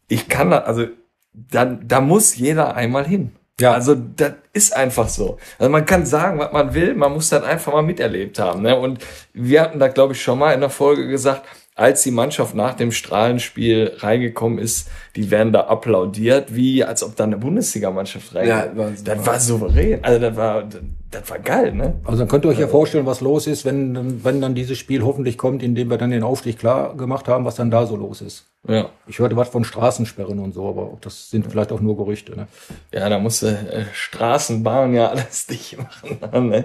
[0.08, 0.86] ich kann da, also
[1.32, 3.32] dann, da muss jeder einmal hin.
[3.60, 3.72] Ja.
[3.72, 5.38] Also das ist einfach so.
[5.58, 8.62] Also man kann sagen, was man will, man muss dann einfach mal miterlebt haben.
[8.62, 8.78] Ne?
[8.78, 11.44] Und wir hatten da, glaube ich, schon mal in der Folge gesagt,
[11.78, 17.14] als die Mannschaft nach dem Strahlenspiel reingekommen ist, die werden da applaudiert, wie als ob
[17.14, 18.76] da eine Bundesligamannschaft reingeht.
[18.76, 20.02] Ja, das war souverän.
[20.02, 20.64] Also das war,
[21.12, 21.94] das war geil, ne?
[22.04, 25.04] Also dann könnt ihr euch ja vorstellen, was los ist, wenn, wenn dann dieses Spiel
[25.04, 28.22] hoffentlich kommt, indem wir dann den Aufstieg klar gemacht haben, was dann da so los
[28.22, 28.46] ist.
[28.66, 28.90] Ja.
[29.06, 32.48] Ich hörte was von Straßensperren und so, aber das sind vielleicht auch nur Gerüchte, ne?
[32.92, 36.48] Ja, da musste äh, Straßenbahn ja alles dicht machen.
[36.48, 36.64] Ne?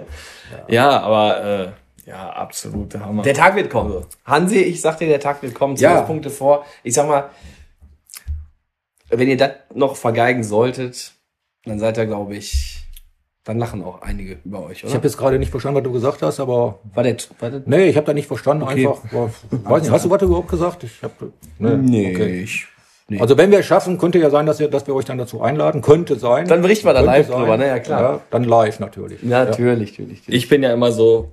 [0.68, 0.74] Ja.
[0.74, 1.68] ja, aber äh,
[2.06, 3.22] ja, absolute Hammer.
[3.22, 3.92] Der Tag wird kommen.
[3.92, 4.06] Also.
[4.24, 5.76] Hansi, ich sag dir, der Tag wird kommen.
[5.76, 6.02] Zwölf ja.
[6.02, 6.64] Punkte vor.
[6.82, 7.30] Ich sag mal,
[9.08, 11.12] wenn ihr das noch vergeigen solltet,
[11.64, 12.80] dann seid ihr, glaube ich,
[13.44, 14.88] dann lachen auch einige über euch, oder?
[14.88, 17.62] Ich habe jetzt gerade nicht verstanden, was du gesagt hast, aber war der, war der
[17.66, 18.86] Nee, ich habe da nicht verstanden okay.
[18.86, 19.12] einfach.
[19.12, 20.84] War, weiß nicht, hast du was überhaupt gesagt?
[20.84, 21.12] Ich hab,
[21.58, 22.42] ne, nee, okay.
[22.42, 22.66] ich
[23.06, 23.20] Nee.
[23.20, 25.42] Also wenn wir es schaffen, könnte ja sein, dass wir, dass wir euch dann dazu
[25.42, 25.82] einladen.
[25.82, 26.48] Könnte sein.
[26.48, 27.66] Dann berichten wir da live drüber, ne?
[27.66, 28.00] Ja, klar.
[28.00, 29.22] Ja, dann live natürlich.
[29.22, 30.44] Ja, natürlich, natürlich, natürlich.
[30.44, 31.30] Ich bin ja immer so,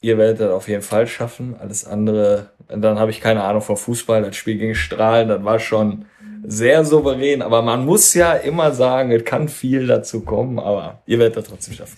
[0.00, 1.56] ihr werdet das auf jeden Fall schaffen.
[1.60, 4.22] Alles andere, dann habe ich keine Ahnung vom Fußball.
[4.22, 6.06] Das Spiel gegen Strahlen, das war schon
[6.44, 7.42] sehr souverän.
[7.42, 11.44] Aber man muss ja immer sagen, es kann viel dazu kommen, aber ihr werdet das
[11.44, 11.96] trotzdem schaffen.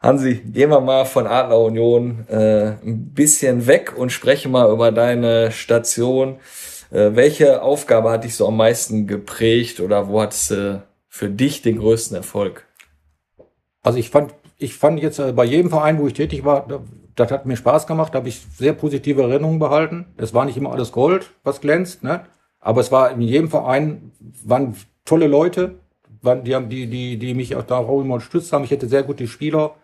[0.00, 4.92] Hansi, gehen wir mal von Adler Union äh, ein bisschen weg und sprechen mal über
[4.92, 6.36] deine Station.
[6.90, 11.62] Äh, welche Aufgabe hat dich so am meisten geprägt oder wo hattest du für dich
[11.62, 12.66] den größten Erfolg?
[13.82, 16.66] Also ich fand, ich fand jetzt äh, bei jedem Verein, wo ich tätig war,
[17.14, 20.06] das hat mir Spaß gemacht, da habe ich sehr positive Erinnerungen behalten.
[20.16, 22.24] Es war nicht immer alles Gold, was glänzt, ne?
[22.60, 24.12] Aber es war in jedem Verein
[24.44, 24.74] waren
[25.04, 25.76] tolle Leute,
[26.22, 28.64] waren, die haben, die, die, die mich auch da auch immer unterstützt haben.
[28.64, 29.74] Ich hätte sehr gute Spieler,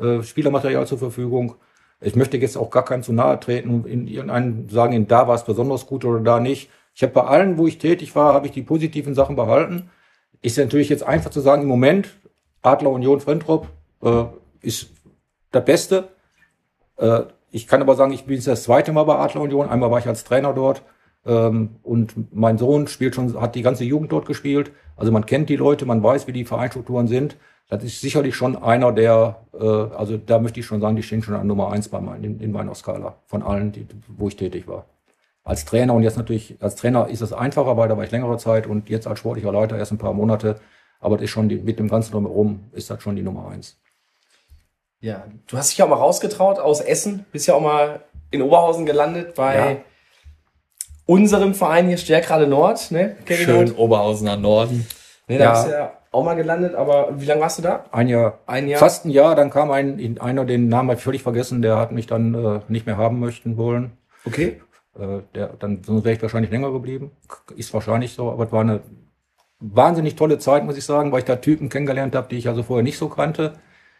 [0.00, 1.54] äh, Spielermaterial zur Verfügung.
[2.00, 5.36] Ich möchte jetzt auch gar keinen zu nahe treten und in irgendeinen sagen, da war
[5.36, 6.70] es besonders gut oder da nicht.
[6.94, 9.90] Ich habe bei allen, wo ich tätig war, habe ich die positiven Sachen behalten.
[10.42, 12.08] Ist natürlich jetzt einfach zu sagen, im Moment,
[12.62, 13.68] Adler Union Frentrop
[14.04, 14.24] äh,
[14.60, 14.90] ist
[15.50, 16.08] das Beste.
[16.96, 19.68] Äh, ich kann aber sagen, ich bin jetzt das zweite Mal bei Adler Union.
[19.68, 20.82] Einmal war ich als Trainer dort.
[21.26, 24.72] Ähm, und mein Sohn spielt schon, hat die ganze Jugend dort gespielt.
[24.96, 27.36] Also man kennt die Leute, man weiß, wie die Vereinstrukturen sind.
[27.68, 31.22] Das ist sicherlich schon einer der, äh, also da möchte ich schon sagen, die stehen
[31.22, 34.36] schon an Nummer eins bei meinen, in, in meiner Skala von allen, die, wo ich
[34.36, 34.84] tätig war.
[35.44, 38.36] Als Trainer und jetzt natürlich, als Trainer ist es einfacher, weil da war ich längere
[38.38, 40.60] Zeit und jetzt als sportlicher Leiter erst ein paar Monate.
[41.00, 43.78] Aber das ist schon die, mit dem ganzen drumherum ist das schon die Nummer eins.
[45.04, 48.00] Ja, du hast dich ja auch mal rausgetraut aus Essen, bist ja auch mal
[48.30, 49.76] in Oberhausen gelandet bei ja.
[51.04, 53.14] unserem Verein hier Stärkrade Nord, ne?
[53.26, 54.86] Schön Oberhausener Norden.
[55.28, 55.52] Ne, da ja.
[55.52, 57.84] bist du ja auch mal gelandet, aber wie lange warst du da?
[57.92, 58.38] Ein Jahr.
[58.46, 58.78] Ein Jahr.
[58.78, 61.92] Fast ein Jahr, dann kam ein, einer, den Namen habe ich völlig vergessen, der hat
[61.92, 63.98] mich dann äh, nicht mehr haben möchten wollen.
[64.24, 64.62] Okay.
[64.98, 67.10] Äh, der, dann sonst wäre ich wahrscheinlich länger geblieben.
[67.54, 68.80] Ist wahrscheinlich so, aber es war eine
[69.60, 72.62] wahnsinnig tolle Zeit, muss ich sagen, weil ich da Typen kennengelernt habe, die ich also
[72.62, 73.52] vorher nicht so kannte.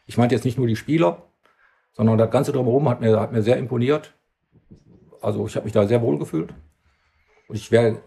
[0.06, 1.22] Ich meinte jetzt nicht nur die Spieler,
[1.92, 4.14] sondern das Ganze drumherum hat mir, hat mir sehr imponiert.
[5.20, 6.52] Also ich habe mich da sehr wohl gefühlt.
[7.48, 8.02] Und ich wäre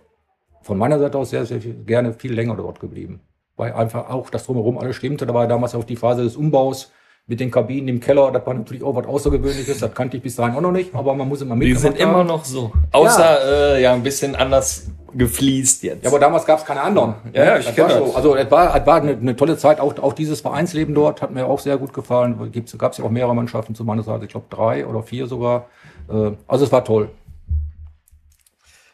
[0.61, 3.21] von meiner Seite aus sehr, sehr viel, gerne viel länger dort geblieben
[3.57, 5.25] weil einfach auch das drumherum alles stimmte.
[5.25, 6.93] Da war damals auch die Phase des Umbaus
[7.27, 8.31] mit den Kabinen im Keller.
[8.31, 9.79] Das war natürlich auch was Außergewöhnliches.
[9.79, 11.67] Das kannte ich bis dahin auch noch nicht, aber man muss immer mit.
[11.67, 12.09] Die sind haben.
[12.09, 12.71] immer noch so.
[12.91, 13.75] Außer ja.
[13.75, 16.03] Äh, ja ein bisschen anders gefliest jetzt.
[16.03, 17.15] Ja, aber damals gab es keine anderen.
[17.33, 18.15] Ja, ja ich kenne so.
[18.15, 19.81] Also es war, es war eine, eine, tolle Zeit.
[19.81, 22.51] Auch, auch dieses Vereinsleben dort hat mir auch sehr gut gefallen.
[22.77, 24.25] Gab es ja auch mehrere Mannschaften zu meiner Seite.
[24.25, 25.67] Ich glaube drei oder vier sogar.
[26.09, 27.09] Äh, also es war toll.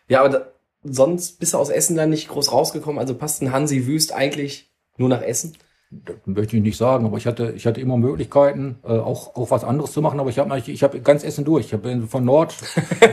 [0.07, 0.41] Ja, aber da,
[0.83, 2.99] sonst bist du aus Essen dann nicht groß rausgekommen.
[2.99, 5.53] Also passt ein Hansi Wüst eigentlich nur nach Essen?
[6.05, 9.51] Das möchte ich nicht sagen, aber ich hatte, ich hatte immer Möglichkeiten, äh, auch, auch
[9.51, 10.19] was anderes zu machen.
[10.19, 11.67] Aber ich habe ich hab ganz Essen durch.
[11.67, 12.53] Ich habe von Nord,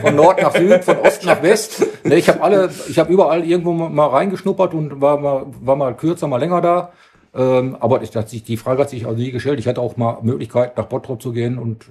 [0.01, 1.85] von Nord nach Süd, von Ost nach West.
[2.03, 5.95] Ne, ich habe alle, ich habe überall irgendwo mal reingeschnuppert und war mal, war mal
[5.95, 6.91] kürzer, mal länger da.
[7.33, 9.59] Ähm, aber ich, sich, die Frage hat sich also nie gestellt.
[9.59, 11.85] Ich hatte auch mal Möglichkeit, nach Bottrop zu gehen und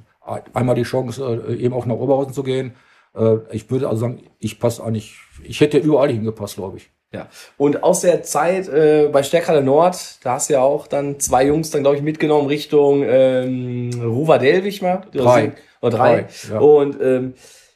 [0.52, 2.74] einmal die Chance, äh, eben auch nach Oberhausen zu gehen.
[3.14, 6.90] Äh, ich würde also sagen, ich passe eigentlich, ich hätte überall hingepasst, glaube ich.
[7.12, 7.28] Ja.
[7.56, 11.44] Und aus der Zeit äh, bei Stärkrade Nord, da hast du ja auch dann zwei
[11.46, 15.02] Jungs dann, glaube ich, mitgenommen Richtung ähm, Ruva Delwig mal.
[15.12, 15.52] Drei.
[15.80, 16.26] Oder drei.
[16.48, 16.60] drei ja.
[16.60, 17.34] Und ähm,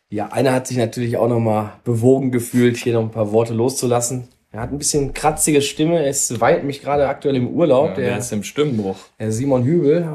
[0.09, 4.28] ja, einer hat sich natürlich auch nochmal bewogen gefühlt, hier noch ein paar Worte loszulassen.
[4.53, 7.89] Er hat ein bisschen kratzige Stimme, es weilt mich gerade aktuell im Urlaub.
[7.91, 8.99] Ja, der, der ist im Stimmbruch.
[9.18, 10.07] Der Simon Hübel.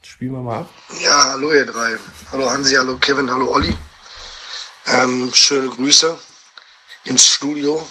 [0.00, 0.70] Spielen wir mal ab.
[1.02, 1.90] Ja, hallo ihr drei.
[2.32, 3.74] Hallo Hansi, hallo Kevin, hallo Olli.
[4.86, 6.16] Ähm, schöne Grüße
[7.04, 7.82] ins Studio.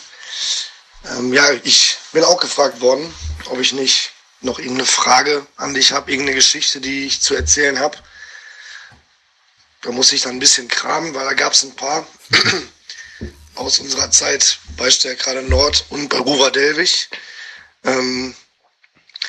[1.09, 3.13] Ähm, ja, ich bin auch gefragt worden,
[3.45, 7.79] ob ich nicht noch irgendeine Frage an dich habe, irgendeine Geschichte, die ich zu erzählen
[7.79, 7.97] habe.
[9.81, 12.05] Da muss ich dann ein bisschen kramen, weil da gab es ein paar
[13.55, 17.09] aus unserer Zeit bei gerade Nord und bei Ruva Delwig.
[17.83, 18.35] Ähm,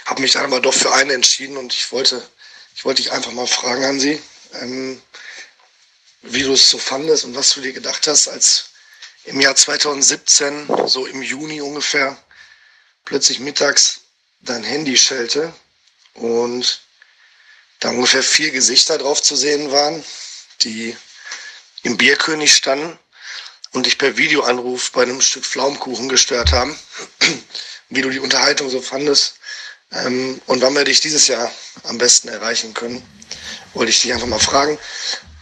[0.05, 2.27] habe mich dann aber doch für eine entschieden und ich wollte,
[2.75, 4.21] ich wollte dich einfach mal fragen, Hansi,
[4.61, 5.01] ähm,
[6.23, 8.72] wie du es so fandest und was du dir gedacht hast, als
[9.25, 12.17] im Jahr 2017, so im Juni ungefähr,
[13.05, 14.01] plötzlich mittags
[14.41, 15.53] dein Handy schellte
[16.15, 16.81] und
[17.81, 20.05] da ungefähr vier Gesichter drauf zu sehen waren,
[20.63, 20.97] die
[21.83, 22.99] im Bierkönig standen
[23.73, 26.79] und dich per Videoanruf bei einem Stück Pflaumkuchen gestört haben,
[27.89, 29.37] wie du die Unterhaltung so fandest
[29.93, 31.51] ähm, und wann wir dich dieses Jahr
[31.85, 33.03] am besten erreichen können,
[33.75, 34.79] wollte ich dich einfach mal fragen.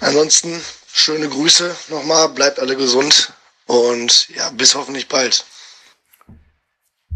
[0.00, 3.32] Ansonsten schöne Grüße nochmal, bleibt alle gesund
[3.70, 5.44] und ja, bis hoffentlich bald.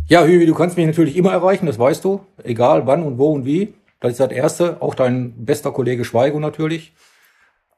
[0.07, 2.24] Ja, Hübi, du kannst mich natürlich immer erreichen, das weißt du.
[2.44, 3.74] Egal wann und wo und wie.
[4.00, 4.80] Das ist das Erste.
[4.80, 6.92] Auch dein bester Kollege Schweigo natürlich.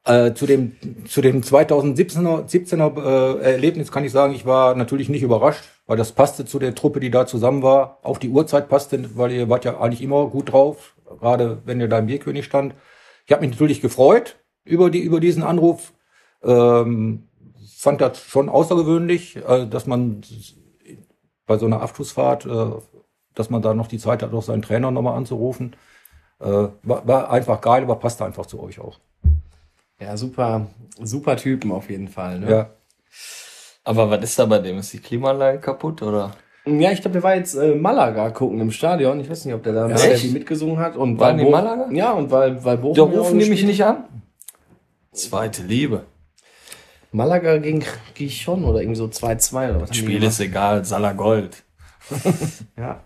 [0.04, 0.76] Äh, zu dem,
[1.08, 5.96] zu dem 2017er 17er, äh, Erlebnis kann ich sagen, ich war natürlich nicht überrascht, weil
[5.96, 7.98] das passte zu der Truppe, die da zusammen war.
[8.02, 11.88] Auch die Uhrzeit passte, weil ihr wart ja eigentlich immer gut drauf, gerade wenn ihr
[11.88, 12.74] da im Bierkönig stand.
[13.24, 15.92] Ich habe mich natürlich gefreut über, die, über diesen Anruf.
[16.44, 17.25] Ähm,
[17.87, 20.20] fand das schon außergewöhnlich, äh, dass man
[21.47, 22.70] bei so einer Abschlussfahrt, äh,
[23.32, 25.76] dass man da noch die Zeit hat, auch seinen Trainer nochmal anzurufen.
[26.41, 26.47] Äh,
[26.82, 28.99] war, war einfach geil, aber passte einfach zu euch auch.
[30.01, 30.66] Ja, super,
[31.01, 32.41] super Typen auf jeden Fall.
[32.41, 32.51] Ne?
[32.51, 32.70] Ja.
[33.84, 34.78] Aber was ist da bei dem?
[34.78, 36.32] Ist die Klimaanlage kaputt oder?
[36.66, 39.20] Ja, ich glaube, der war jetzt äh, Malaga gucken im Stadion.
[39.20, 40.97] Ich weiß nicht, ob der da ja, mitgesungen hat.
[40.97, 41.89] Und Waren die Malaga?
[41.93, 43.12] Ja, und weil, weil Bochum.
[43.12, 44.07] Da rufen die mich nicht an?
[45.12, 46.05] Zweite Liebe.
[47.16, 47.82] Malaga gegen
[48.14, 49.88] Gijon oder irgendwie so 2-2 oder was?
[49.88, 51.64] Das Spiel ist egal, Salah Gold.
[52.76, 53.00] ja.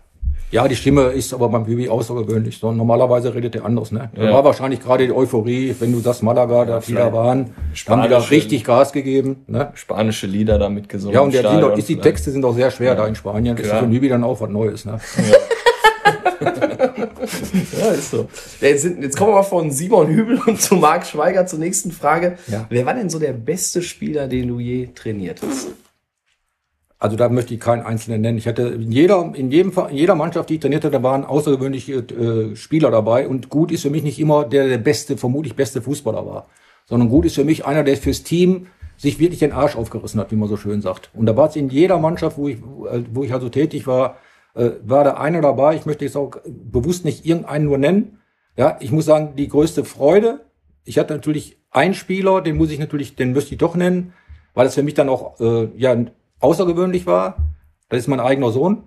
[0.51, 2.57] Ja, die Stimme ist aber beim Bibi außergewöhnlich.
[2.57, 4.09] So, normalerweise redet der anders, ne?
[4.13, 4.33] Da ja.
[4.33, 7.51] war wahrscheinlich gerade die Euphorie, wenn du sagst Malaga, da viele da waren,
[7.87, 9.71] haben die da richtig Gas gegeben, ne?
[9.75, 11.15] Spanische Lieder damit gesungen.
[11.15, 12.95] Ja, und der Stadion, ist, die Texte sind auch sehr schwer ja.
[12.95, 13.55] da in Spanien.
[13.55, 13.75] Klar.
[13.75, 14.99] Ist für Bibi dann auch was Neues, ne?
[17.79, 17.91] Ja.
[17.91, 18.27] ist so.
[18.59, 21.91] Jetzt, sind, jetzt kommen wir mal von Simon Hübel und zu Marc Schweiger zur nächsten
[21.91, 22.37] Frage.
[22.47, 22.65] Ja.
[22.69, 25.67] Wer war denn so der beste Spieler, den du je trainiert hast?
[26.99, 28.37] Also da möchte ich keinen Einzelnen nennen.
[28.37, 31.93] Ich hatte in jeder, in jedem, in jeder Mannschaft, die ich trainierte, da waren außergewöhnliche
[31.93, 33.27] äh, Spieler dabei.
[33.27, 36.47] Und gut ist für mich nicht immer der, der beste, vermutlich beste Fußballer war,
[36.85, 40.31] sondern gut ist für mich einer, der fürs Team sich wirklich den Arsch aufgerissen hat,
[40.31, 41.09] wie man so schön sagt.
[41.15, 44.17] Und da war es in jeder Mannschaft, wo ich, wo ich also tätig war,
[44.55, 45.75] äh, war da einer dabei.
[45.75, 48.19] Ich möchte jetzt auch bewusst nicht irgendeinen nur nennen.
[48.57, 50.41] Ja, ich muss sagen, die größte Freude.
[50.83, 54.13] Ich hatte natürlich einen Spieler, den muss ich natürlich, den müsste ich doch nennen,
[54.53, 55.95] weil das für mich dann auch äh, ja
[56.39, 57.37] außergewöhnlich war.
[57.89, 58.83] Das ist mein eigener Sohn,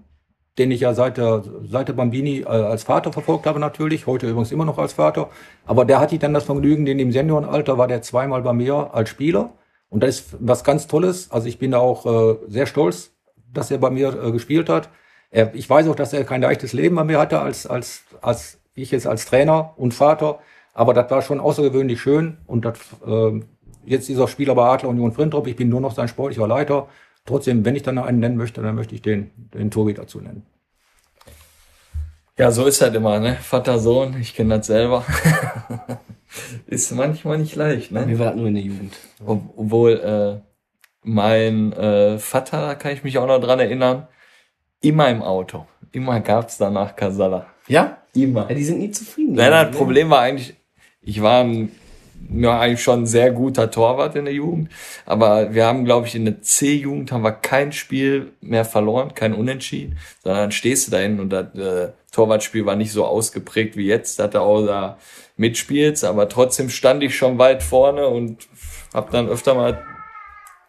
[0.59, 4.29] den ich ja seit der, seit der Bambini äh, als Vater verfolgt habe natürlich, heute
[4.29, 5.31] übrigens immer noch als Vater.
[5.65, 8.95] Aber der hatte ich dann das Vergnügen, den im Seniorenalter war der zweimal bei mir
[8.95, 9.55] als Spieler.
[9.89, 11.31] Und das ist was ganz Tolles.
[11.31, 13.13] Also ich bin da auch äh, sehr stolz,
[13.53, 14.91] dass er bei mir äh, gespielt hat.
[15.35, 18.61] Er, ich weiß auch, dass er kein leichtes Leben bei mir hatte als, als, als
[18.77, 20.39] ich jetzt als Trainer und Vater.
[20.75, 22.39] Aber das war schon außergewöhnlich schön.
[22.47, 23.41] Und das, äh,
[23.85, 25.49] jetzt dieser Spieler bei Adler Union Frintrop.
[25.49, 26.87] Ich bin nur noch sein sportlicher Leiter.
[27.27, 30.47] Trotzdem, wenn ich dann einen nennen möchte, dann möchte ich den, den Tobi dazu nennen.
[32.39, 33.35] Ja, so ist halt immer, ne?
[33.35, 35.05] Vater, Sohn, ich kenne das selber.
[36.67, 38.07] ist manchmal nicht leicht, ne?
[38.07, 38.95] Wir warten nur in der Jugend.
[39.27, 40.41] Ob, obwohl, äh,
[41.03, 44.07] mein äh, Vater, da kann ich mich auch noch dran erinnern,
[44.85, 45.67] immer im Auto.
[45.93, 47.47] Immer gab's danach Kasala.
[47.69, 47.99] Ja?
[48.15, 48.49] Immer.
[48.49, 49.35] Ja, die sind nie zufrieden.
[49.35, 50.55] Nein, das Problem war eigentlich,
[51.03, 51.71] ich war ein
[52.33, 54.71] ja, eigentlich schon ein sehr guter Torwart in der Jugend.
[55.07, 59.35] Aber wir haben, glaube ich, in der C-Jugend haben wir kein Spiel mehr verloren, kein
[59.35, 63.87] Unentschieden, sondern stehst du da hin und das äh, Torwartspiel war nicht so ausgeprägt wie
[63.87, 64.99] jetzt, dass du auch da
[65.37, 68.47] mitspielst, aber trotzdem stand ich schon weit vorne und
[68.93, 69.83] habe dann öfter mal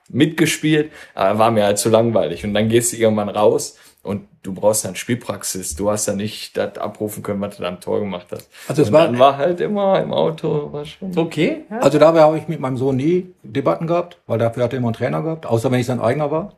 [0.09, 2.43] mitgespielt, aber war mir halt zu langweilig.
[2.43, 5.75] Und dann gehst du irgendwann raus und du brauchst dann Spielpraxis.
[5.75, 8.49] Du hast ja nicht das abrufen können, was du da am Tor gemacht hast.
[8.67, 11.17] Also es war, war halt immer im Auto, war schon.
[11.17, 11.63] Okay.
[11.69, 11.79] Ja.
[11.79, 14.89] Also dabei habe ich mit meinem Sohn nie Debatten gehabt, weil dafür hat er immer
[14.89, 16.53] einen Trainer gehabt, außer wenn ich sein eigener war.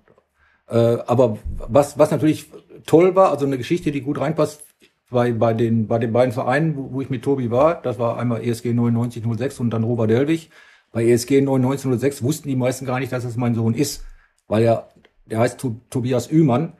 [0.69, 1.37] Äh, aber
[1.67, 2.47] was, was natürlich
[2.85, 4.63] toll war, also eine Geschichte, die gut reinpasst,
[5.09, 8.17] bei, bei, den, bei den beiden Vereinen, wo, wo ich mit Tobi war, das war
[8.19, 10.49] einmal ESG 9906 und dann Robert Delwig.
[10.91, 14.03] Bei ESG 9906 wussten die meisten gar nicht, dass es mein Sohn ist,
[14.49, 14.89] weil er,
[15.25, 16.73] der heißt Tobias Ümann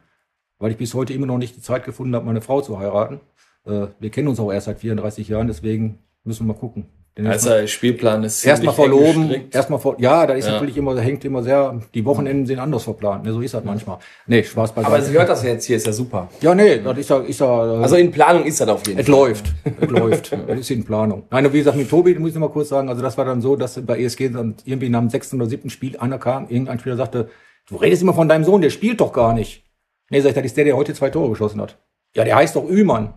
[0.60, 3.20] weil ich bis heute immer noch nicht die Zeit gefunden habe, meine Frau zu heiraten.
[3.66, 6.86] Äh, wir kennen uns auch erst seit 34 Jahren, deswegen müssen wir mal gucken.
[7.24, 10.53] also der Spielplan ist erstmal verloben, erstmal vor, ja, da ist ja.
[10.53, 13.64] natürlich immer, da hängt immer sehr, die Wochenenden sind anders verplant, ne, so ist das
[13.64, 13.97] manchmal.
[14.28, 16.30] Nee, Spaß bei Aber sie hört das jetzt hier, ist ja super.
[16.41, 18.97] Ja, nee, das ist ja, ist ja, äh, Also in Planung ist das auf jeden
[18.97, 19.01] Fall.
[19.01, 21.24] Es läuft, es läuft, es ist in Planung.
[21.32, 23.55] Nein, wie gesagt, mit Tobi, muss ich mal kurz sagen, also das war dann so,
[23.55, 26.97] dass bei ESG dann irgendwie nach dem sechsten oder siebten Spiel einer kam, irgendein Spieler
[26.97, 27.30] sagte,
[27.68, 29.66] du redest immer von deinem Sohn, der spielt doch gar nicht.
[30.10, 31.78] Nee, sag ich, das ist der, der heute zwei Tore geschossen hat.
[32.16, 33.14] Ja, der heißt doch Ümann.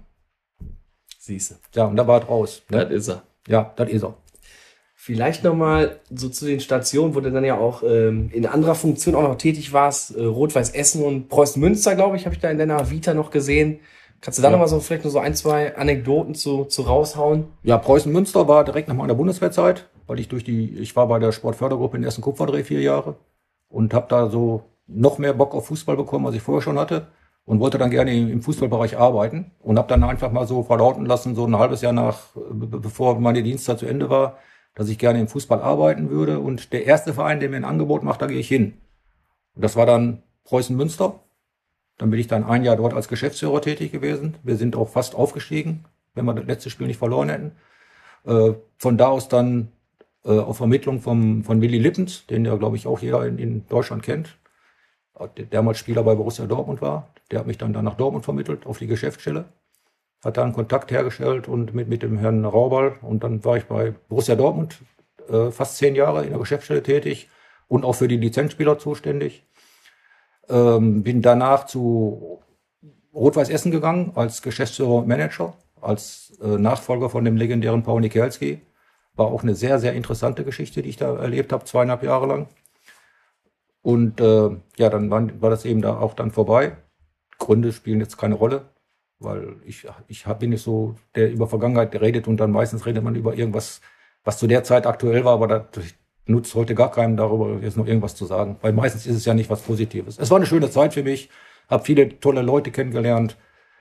[1.18, 1.57] Siehste.
[1.74, 2.62] Ja, und da war er raus.
[2.70, 2.84] Ne?
[2.84, 3.22] Das ist er.
[3.47, 4.14] Ja, das ist er.
[4.95, 9.14] Vielleicht nochmal so zu den Stationen, wo du dann ja auch ähm, in anderer Funktion
[9.14, 10.14] auch noch tätig warst.
[10.14, 13.30] Äh, Rot-Weiß Essen und Preußen Münster, glaube ich, habe ich da in deiner Vita noch
[13.30, 13.80] gesehen.
[14.20, 14.53] Kannst du da ja.
[14.53, 17.47] nochmal so vielleicht nur so ein, zwei Anekdoten zu, zu raushauen?
[17.62, 21.18] Ja, Preußen Münster war direkt nach meiner Bundeswehrzeit, weil ich durch die, ich war bei
[21.18, 23.16] der Sportfördergruppe in Essen Kupferdreh vier Jahre
[23.70, 27.09] und habe da so noch mehr Bock auf Fußball bekommen, als ich vorher schon hatte
[27.45, 31.34] und wollte dann gerne im Fußballbereich arbeiten und habe dann einfach mal so verlauten lassen,
[31.34, 32.18] so ein halbes Jahr nach,
[32.51, 34.38] bevor meine Dienstzeit zu Ende war,
[34.74, 36.38] dass ich gerne im Fußball arbeiten würde.
[36.38, 38.74] Und der erste Verein, der mir ein Angebot macht, da gehe ich hin.
[39.55, 41.20] Und das war dann Preußen Münster.
[41.99, 44.36] Dann bin ich dann ein Jahr dort als Geschäftsführer tätig gewesen.
[44.43, 45.84] Wir sind auch fast aufgestiegen,
[46.14, 47.53] wenn wir das letzte Spiel nicht verloren hätten.
[48.26, 49.72] Äh, von da aus dann
[50.24, 53.66] äh, auf Vermittlung vom, von Willy Lippens, den ja, glaube ich, auch jeder in, in
[53.68, 54.38] Deutschland kennt,
[55.29, 57.09] der damals Spieler bei Borussia Dortmund war.
[57.31, 59.45] Der hat mich dann, dann nach Dortmund vermittelt, auf die Geschäftsstelle.
[60.25, 62.97] Hat dann Kontakt hergestellt und mit, mit dem Herrn Raubal.
[63.03, 64.79] Und dann war ich bei Borussia Dortmund
[65.29, 67.29] äh, fast zehn Jahre in der Geschäftsstelle tätig
[67.68, 69.47] und auch für die Lizenzspieler zuständig.
[70.49, 72.41] Ähm, bin danach zu
[73.14, 78.61] Rot-Weiß Essen gegangen als Geschäftsführer und Manager, als äh, Nachfolger von dem legendären Paul Nikelski.
[79.14, 82.49] War auch eine sehr, sehr interessante Geschichte, die ich da erlebt habe, zweieinhalb Jahre lang.
[83.83, 86.76] Und äh, ja, dann war, war das eben da auch dann vorbei.
[87.39, 88.68] Gründe spielen jetzt keine Rolle,
[89.18, 93.03] weil ich, ich hab, bin nicht so, der über Vergangenheit redet und dann meistens redet
[93.03, 93.81] man über irgendwas,
[94.24, 95.85] was zu der Zeit aktuell war, aber das
[96.26, 98.59] nutzt heute gar keinem darüber, jetzt noch irgendwas zu sagen.
[98.61, 100.18] Weil meistens ist es ja nicht was Positives.
[100.18, 101.31] Es war eine schöne Zeit für mich,
[101.68, 103.37] habe viele tolle Leute kennengelernt,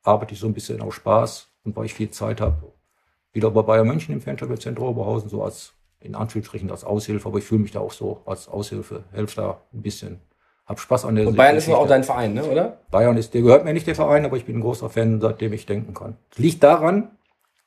[0.05, 2.73] arbeite ich so ein bisschen aus Spaß und weil ich viel Zeit habe,
[3.33, 7.29] wieder bei Bayern München im Fanshop im Zentrum Oberhausen, so als in Anführungsstrichen als Aushilfe,
[7.29, 10.21] aber ich fühle mich da auch so als Aushilfe, helfe da ein bisschen
[10.67, 12.79] hab Spaß an der Und Bayern ist auch dein Verein, ne, oder?
[12.93, 15.53] Bayern ist, der gehört mir nicht, der Verein, aber ich bin ein großer Fan, seitdem
[15.53, 16.17] ich denken kann.
[16.31, 17.11] Das liegt daran,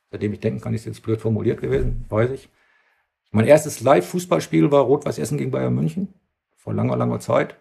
[0.10, 2.48] seitdem ich denken kann, ist jetzt blöd formuliert gewesen, weiß ich.
[3.32, 6.14] Mein erstes Live-Fußballspiel war Rot-Weiß Essen gegen Bayern München.
[6.58, 7.56] Vor langer, langer Zeit.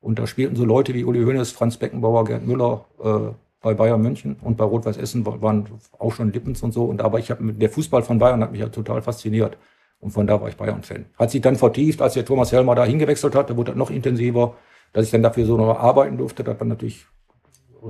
[0.00, 4.02] Und da spielten so Leute wie Uli Hoeneß, Franz Beckenbauer, Gerd Müller äh, bei Bayern
[4.02, 5.68] München und bei Rot-Weiß Essen waren
[5.98, 6.84] auch schon Lippens und so.
[6.84, 9.56] Und aber ich habe der Fußball von Bayern hat mich ja total fasziniert.
[10.00, 11.04] Und von da war ich Bayern-Fan.
[11.16, 13.90] Hat sich dann vertieft, als der Thomas Helmer da hingewechselt hat, da wurde das noch
[13.90, 14.56] intensiver,
[14.92, 17.06] dass ich dann dafür so noch arbeiten durfte, das war natürlich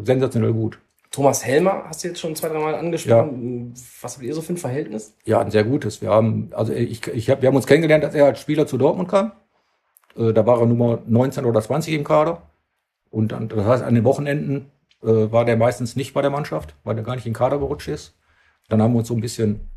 [0.03, 0.79] sensationell gut.
[1.13, 3.75] Thomas Helmer hast du jetzt schon zwei, drei Mal angesprochen.
[3.77, 3.83] Ja.
[4.01, 5.15] Was habt ihr so für ein Verhältnis?
[5.25, 6.01] Ja, ein sehr gutes.
[6.01, 8.79] Wir haben, also ich, ich hab, wir haben uns kennengelernt, als er als Spieler zu
[8.79, 9.33] Dortmund kam.
[10.17, 12.51] Äh, da war er Nummer 19 oder 20 im Kader.
[13.11, 14.71] Und dann, das heißt, an den Wochenenden
[15.03, 17.59] äh, war der meistens nicht bei der Mannschaft, weil er gar nicht in den Kader
[17.59, 18.17] gerutscht ist.
[18.71, 19.69] Dann haben wir uns so ein bisschen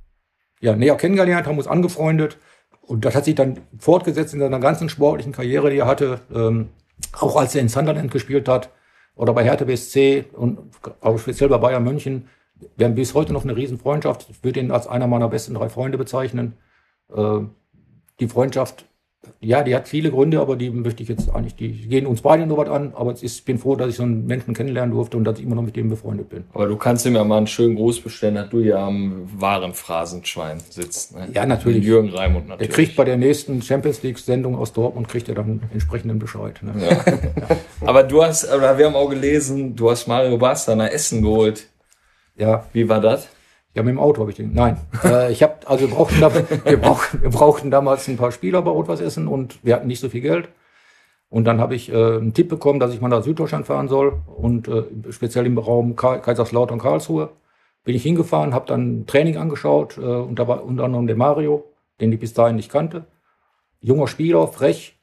[0.61, 2.37] ja, näher kennengelernt, haben uns angefreundet.
[2.79, 6.21] Und das hat sich dann fortgesetzt in seiner ganzen sportlichen Karriere, die er hatte.
[6.33, 6.69] Ähm,
[7.11, 8.69] auch als er in Sunderland gespielt hat
[9.15, 10.59] oder bei Hertha BSC und
[11.01, 12.27] auch speziell bei Bayern München.
[12.77, 14.29] Wir haben bis heute noch eine Riesenfreundschaft.
[14.29, 16.57] Ich würde ihn als einer meiner besten drei Freunde bezeichnen.
[17.13, 17.39] Äh,
[18.19, 18.85] die Freundschaft
[19.39, 22.45] ja, die hat viele Gründe, aber die möchte ich jetzt eigentlich, die gehen uns beide
[22.45, 22.93] nur was an.
[22.95, 25.55] Aber ich bin froh, dass ich so einen Menschen kennenlernen durfte und dass ich immer
[25.55, 26.43] noch mit dem befreundet bin.
[26.53, 29.73] Aber du kannst ihm ja mal einen schönen Gruß bestellen, dass du ja am wahren
[29.73, 31.15] Phrasenschwein sitzt.
[31.15, 31.27] Ne?
[31.33, 31.79] Ja, natürlich.
[31.79, 32.69] Mit Jürgen Raimund natürlich.
[32.69, 36.59] Er kriegt bei der nächsten Champions League-Sendung aus Dortmund, kriegt er dann entsprechenden Bescheid.
[36.61, 36.73] Ne?
[36.83, 36.97] Ja.
[37.87, 41.67] aber du hast, aber wir haben auch gelesen, du hast Mario Basta nach Essen geholt.
[42.37, 42.65] Ja.
[42.73, 43.27] Wie war das?
[43.75, 44.53] Ja, mit dem Auto habe ich den.
[44.53, 48.31] Nein, äh, ich habe also wir brauchten, da, wir, brauchten, wir brauchten damals ein paar
[48.31, 50.49] Spieler bei Rot-Weiß Essen und wir hatten nicht so viel Geld.
[51.29, 54.21] Und dann habe ich äh, einen Tipp bekommen, dass ich mal nach Süddeutschland fahren soll
[54.37, 57.29] und äh, speziell im Raum Kaiserslautern Karlsruhe
[57.83, 61.65] bin ich hingefahren, habe dann Training angeschaut äh, und da war unter anderem der Mario,
[62.01, 63.05] den ich bis dahin nicht kannte.
[63.79, 64.97] Junger Spieler, frech,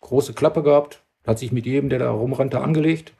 [0.00, 3.12] große Klappe gehabt, hat sich mit jedem, der da rumrannte, angelegt.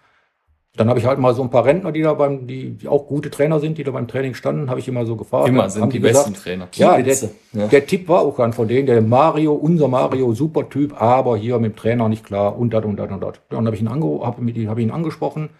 [0.75, 3.07] Dann habe ich halt mal so ein paar Rentner, die da beim, die, die auch
[3.07, 5.49] gute Trainer sind, die da beim Training standen, habe ich immer so gefragt.
[5.49, 6.67] Immer sind die, die besten Trainer.
[6.73, 7.15] Ja, der,
[7.53, 7.67] ja.
[7.67, 11.59] der Tipp war auch dann von denen, der Mario, unser Mario, super Typ, aber hier
[11.59, 13.43] mit dem Trainer nicht klar und dat und dat und dat.
[13.51, 15.51] Dann habe ich ihn, ange hab, mit, hab ihn angesprochen,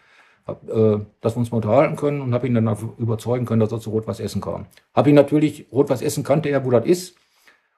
[0.47, 3.71] hab, äh, dass wir uns mal unterhalten können und habe ihn dann überzeugen können, dass
[3.71, 4.65] er zu Rot-Weiß Essen kam.
[4.95, 7.17] Habe ihn natürlich, Rot-Weiß Essen kannte er, wo das ist.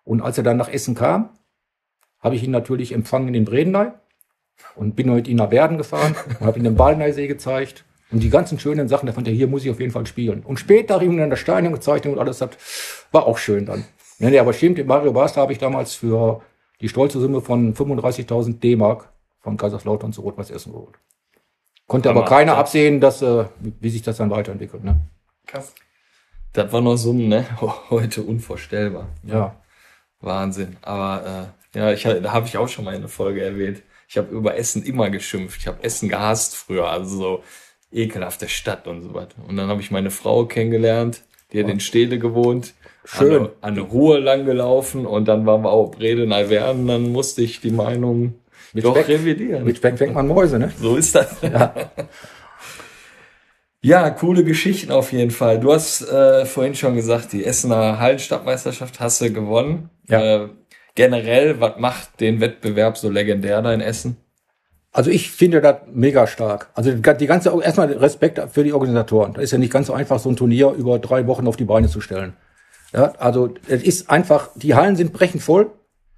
[0.04, 1.30] Und als er dann nach Essen kam,
[2.20, 3.88] habe ich ihn natürlich empfangen in Bredeney
[4.74, 7.84] und bin heute nach Werden gefahren und habe ihm den Ballneisee gezeigt.
[8.10, 10.42] Und die ganzen schönen Sachen, da fand er, hier muss ich auf jeden Fall spielen.
[10.44, 12.50] Und später habe ich ihm dann das Stadion gezeichnet und alles, das
[13.10, 13.84] war auch schön dann.
[14.18, 16.42] Ja, nee, aber stimmt, Mario Basta habe ich damals für
[16.80, 19.08] die stolze Summe von 35.000 D-Mark
[19.40, 20.94] von Kaiserslautern zu Rot-Weiß Essen geholt.
[21.86, 24.84] Konnte aber, aber keiner absehen, dass, äh, wie sich das dann weiterentwickelt.
[24.84, 25.00] Ne?
[25.46, 25.74] Krass.
[26.52, 27.46] Das war noch Summen, ne?
[27.90, 29.08] Heute unvorstellbar.
[29.24, 29.56] Ja.
[30.20, 30.76] Wahnsinn.
[30.82, 33.82] Aber äh, ja, ich, da habe ich auch schon mal eine Folge erwähnt.
[34.14, 35.58] Ich habe über Essen immer geschimpft.
[35.58, 37.42] Ich habe Essen gehasst früher, also so
[37.90, 39.34] ekelhafte Stadt und so weiter.
[39.48, 42.74] Und dann habe ich meine Frau kennengelernt, die hat in Stede gewohnt.
[43.04, 43.48] Schön.
[43.60, 46.86] An, Ruhe lang gelaufen und dann waren wir auch Brede werden.
[46.86, 48.34] Dann musste ich die Meinung
[48.72, 49.64] mit doch Speck, revidieren.
[49.64, 50.72] Mit Speck fängt man Mäuse, ne?
[50.80, 51.34] So ist das.
[51.42, 51.74] Ja.
[53.82, 55.58] ja, coole Geschichten auf jeden Fall.
[55.58, 59.90] Du hast äh, vorhin schon gesagt, die Essener Hallenstadtmeisterschaft hast du gewonnen.
[60.08, 60.44] Ja.
[60.44, 60.48] Äh,
[60.94, 64.16] generell, was macht den Wettbewerb so legendär da in Essen?
[64.92, 66.70] Also ich finde das mega stark.
[66.74, 69.34] Also die ganze, erstmal Respekt für die Organisatoren.
[69.34, 71.64] Da ist ja nicht ganz so einfach, so ein Turnier über drei Wochen auf die
[71.64, 72.34] Beine zu stellen.
[72.92, 75.72] Ja, also es ist einfach, die Hallen sind brechend voll.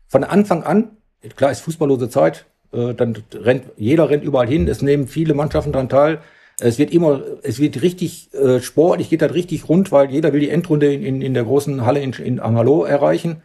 [0.09, 0.91] Von Anfang an,
[1.37, 5.73] klar ist fußballlose Zeit, äh, dann rennt, jeder rennt überall hin, es nehmen viele Mannschaften
[5.73, 6.21] daran teil.
[6.59, 10.41] Es wird immer, es wird richtig äh, sportlich, geht das richtig rund, weil jeder will
[10.41, 13.43] die Endrunde in, in, in der großen Halle in, in Amalo erreichen.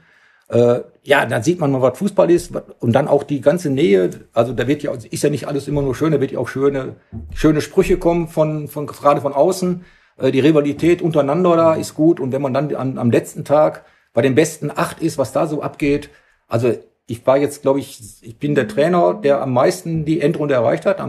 [0.52, 4.10] Äh, ja, dann sieht man mal, was Fußball ist und dann auch die ganze Nähe.
[4.34, 6.50] Also da wird ja ist ja nicht alles immer nur schön, da wird ja auch
[6.50, 6.98] schöne
[7.34, 9.86] schöne Sprüche kommen von von gerade von außen.
[10.18, 13.86] Äh, die Rivalität untereinander da ist gut und wenn man dann an, am letzten Tag
[14.14, 16.10] bei den besten acht ist, was da so abgeht.
[16.50, 16.74] Also
[17.08, 20.86] ich war jetzt, glaube ich, ich bin der Trainer, der am meisten die Endrunde erreicht
[20.86, 21.02] hat.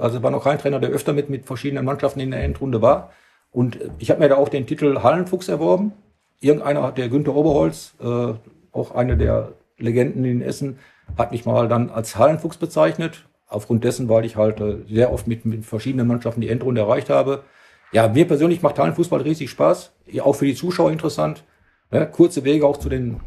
[0.00, 3.10] Also war noch kein Trainer, der öfter mit mit verschiedenen Mannschaften in der Endrunde war.
[3.50, 5.92] Und ich habe mir da auch den Titel Hallenfuchs erworben.
[6.40, 8.34] Irgendeiner hat der Günther Oberholz, äh,
[8.72, 10.78] auch eine der Legenden in Essen,
[11.16, 13.24] hat mich mal dann als Hallenfuchs bezeichnet.
[13.46, 17.10] Aufgrund dessen, weil ich halt äh, sehr oft mit, mit verschiedenen Mannschaften die Endrunde erreicht
[17.10, 17.44] habe.
[17.92, 19.92] Ja, mir persönlich macht Hallenfußball riesig Spaß.
[20.22, 21.44] Auch für die Zuschauer interessant.
[21.90, 23.20] Ja, kurze Wege auch zu den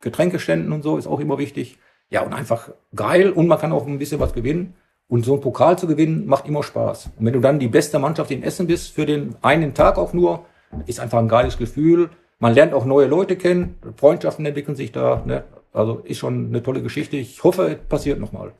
[0.00, 1.78] Getränkeständen und so ist auch immer wichtig.
[2.08, 4.74] Ja, und einfach geil und man kann auch ein bisschen was gewinnen.
[5.08, 7.10] Und so ein Pokal zu gewinnen macht immer Spaß.
[7.18, 10.12] Und wenn du dann die beste Mannschaft in Essen bist, für den einen Tag auch
[10.12, 10.46] nur,
[10.86, 12.10] ist einfach ein geiles Gefühl.
[12.40, 15.22] Man lernt auch neue Leute kennen, Freundschaften entwickeln sich da.
[15.24, 15.44] Ne?
[15.72, 17.16] Also ist schon eine tolle Geschichte.
[17.16, 18.52] Ich hoffe, es passiert nochmal.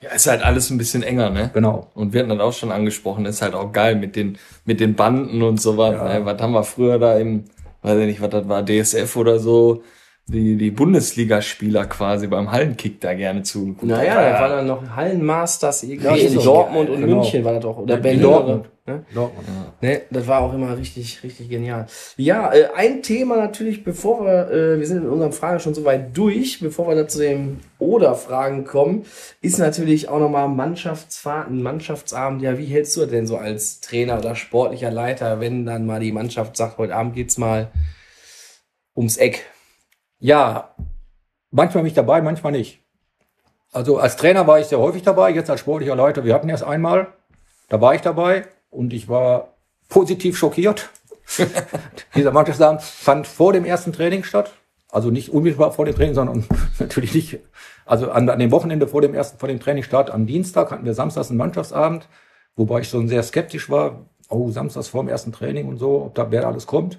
[0.00, 1.50] Ja, ist halt alles ein bisschen enger, ne?
[1.54, 1.88] Genau.
[1.94, 4.94] Und wir hatten dann auch schon angesprochen, ist halt auch geil mit den, mit den
[4.94, 5.94] Banden und sowas.
[5.94, 6.18] Ja.
[6.18, 6.26] Ne?
[6.26, 7.44] Was haben wir früher da im,
[7.80, 9.82] weiß ich nicht, was das war, DSF oder so,
[10.26, 13.76] die, die Bundesligaspieler quasi beim Hallenkick da gerne zu.
[13.80, 17.16] Naja, da war dann noch Hallenmasters irgendwie ja, in Dortmund und genau.
[17.16, 17.78] München war das auch.
[17.78, 18.22] Oder Berlin.
[18.22, 18.66] Dortmund.
[18.86, 19.02] Ne?
[19.14, 19.48] Dortmund.
[19.48, 19.88] Ja.
[19.88, 21.86] Ne, das war auch immer richtig, richtig genial.
[22.18, 25.86] Ja, äh, ein Thema natürlich, bevor wir, äh, wir sind in unserem Fragen schon so
[25.86, 29.06] weit durch, bevor wir da zu den Oder-Fragen kommen,
[29.40, 32.42] ist natürlich auch nochmal Mannschaftsfahrten, Mannschaftsabend.
[32.42, 36.00] Ja, wie hältst du das denn so als Trainer oder sportlicher Leiter, wenn dann mal
[36.00, 37.70] die Mannschaft sagt, heute Abend geht's mal
[38.94, 39.46] ums Eck?
[40.18, 40.74] Ja,
[41.50, 42.80] manchmal bin ich dabei, manchmal nicht.
[43.72, 46.64] Also als Trainer war ich sehr häufig dabei, jetzt als sportlicher Leiter, wir hatten erst
[46.64, 47.06] einmal,
[47.70, 49.54] da war ich dabei und ich war
[49.88, 50.90] positiv schockiert.
[52.14, 54.52] Dieser Mannschaftsabend fand vor dem ersten Training statt.
[54.90, 56.46] Also nicht unmittelbar vor dem Training, sondern
[56.78, 57.40] natürlich nicht.
[57.86, 60.94] Also an, an dem Wochenende vor dem ersten, vor dem Trainingsstart am Dienstag hatten wir
[60.94, 62.08] samstags einen Mannschaftsabend,
[62.56, 64.06] wobei ich schon sehr skeptisch war.
[64.28, 66.98] Oh, samstags vor dem ersten Training und so, ob da wer alles kommt.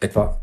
[0.00, 0.40] Etwa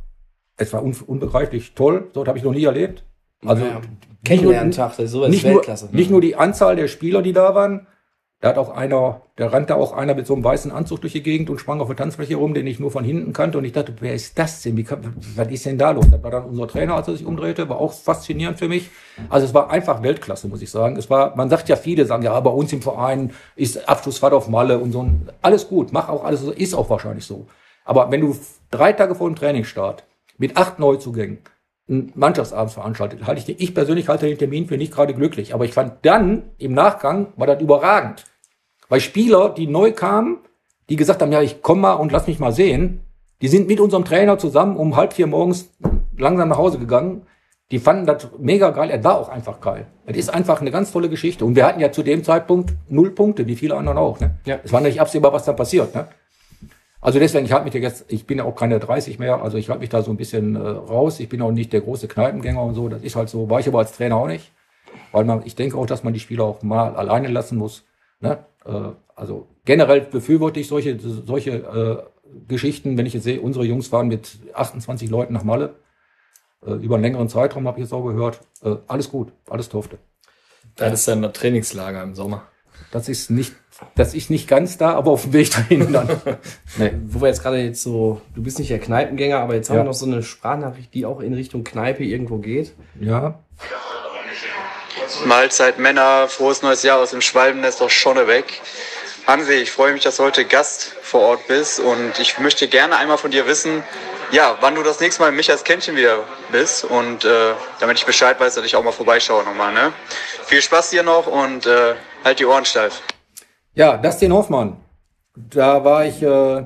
[0.57, 3.03] es war un unbegreiflich toll, so habe ich noch nie erlebt.
[3.45, 3.81] Also naja,
[4.25, 5.85] Kennenlerntag, sowas nicht Weltklasse.
[5.85, 7.85] Nur, nicht nur die Anzahl der Spieler, die da waren,
[8.39, 11.23] da hat auch einer, da rannte auch einer mit so einem weißen Anzug durch die
[11.23, 13.57] Gegend und sprang auf der Tanzfläche rum, den ich nur von hinten kannte.
[13.57, 14.77] Und ich dachte, wer ist das denn?
[14.77, 16.05] Wie kann, was ist denn da los?
[16.11, 18.91] Das war dann unser Trainer, als er sich umdrehte, war auch faszinierend für mich.
[19.29, 20.97] Also es war einfach Weltklasse, muss ich sagen.
[20.97, 24.47] Es war, man sagt ja viele, sagen ja, bei uns im Verein ist Abschlussfahrt auf
[24.47, 25.09] Malle und so.
[25.41, 27.47] Alles gut, mach auch alles, ist auch wahrscheinlich so.
[27.85, 28.37] Aber wenn du
[28.69, 30.03] drei Tage vor dem Trainingsstart
[30.37, 31.39] mit acht Neuzugängen
[31.89, 35.53] einen Mannschaftsabend veranstaltet, halte ich, den, ich persönlich halte den Termin für nicht gerade glücklich.
[35.53, 38.25] Aber ich fand dann im Nachgang war das überragend.
[38.89, 40.39] Weil Spieler, die neu kamen,
[40.89, 43.01] die gesagt haben, ja, ich komm mal und lass mich mal sehen,
[43.41, 45.69] die sind mit unserem Trainer zusammen um halb vier morgens
[46.17, 47.23] langsam nach Hause gegangen.
[47.69, 48.89] Die fanden das mega geil.
[48.89, 49.87] Er war auch einfach geil.
[50.05, 51.43] Es ist einfach eine ganz tolle Geschichte.
[51.43, 54.19] Und wir hatten ja zu dem Zeitpunkt null Punkte, wie viele anderen auch.
[54.21, 54.39] Ne?
[54.45, 54.59] Ja.
[54.63, 55.93] Es war nicht absehbar, was da passiert.
[55.93, 56.07] Ne?
[56.99, 59.69] Also deswegen, ich halte mich jetzt, ich bin ja auch keine 30 mehr, also ich
[59.69, 61.19] halte mich da so ein bisschen äh, raus.
[61.19, 62.89] Ich bin auch nicht der große Kneipengänger und so.
[62.89, 64.51] Das ist halt so, war ich aber als Trainer auch nicht.
[65.11, 67.83] Weil man, ich denke auch, dass man die Spieler auch mal alleine lassen muss.
[68.19, 68.39] Ne?
[68.65, 72.03] Äh, also generell befürworte ich solche, solche äh,
[72.47, 75.75] Geschichten, wenn ich jetzt sehe, unsere Jungs waren mit 28 Leuten nach Malle.
[76.65, 78.41] Äh, über einen längeren Zeitraum habe ich jetzt auch gehört.
[78.63, 79.97] Äh, alles gut, alles durfte.
[80.75, 82.43] Das ist dann ein Trainingslager im Sommer.
[82.91, 83.53] Das ist nicht
[83.95, 86.09] das ist nicht ganz da, aber auf dem Weg dahin dann.
[86.77, 86.91] nee.
[87.05, 89.83] Wo wir jetzt gerade jetzt so, du bist nicht der Kneipengänger, aber jetzt haben ja.
[89.83, 92.73] wir noch so eine Sprachnachricht, die auch in Richtung Kneipe irgendwo geht.
[92.99, 93.39] Ja.
[95.25, 98.61] Mahlzeit Männer, frohes neues Jahr aus dem Schwalbennest aus Schonnebeck.
[99.27, 102.97] Hansi, ich freue mich, dass du heute Gast vor Ort bist und ich möchte gerne
[102.97, 103.83] einmal von dir wissen,
[104.31, 106.19] ja, wann du das nächste Mal mich als Kännchen wieder
[106.51, 109.73] bist und äh, damit ich Bescheid weiß, dass ich auch mal vorbeischaue nochmal.
[109.73, 109.93] Ne?
[110.45, 113.01] Viel Spaß dir noch und äh, halt die Ohren steif.
[113.73, 114.77] Ja, Dustin Hoffmann.
[115.35, 116.65] Da war ich, äh,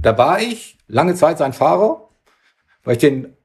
[0.00, 2.08] da war ich lange Zeit sein Fahrer,
[2.84, 3.36] weil ich den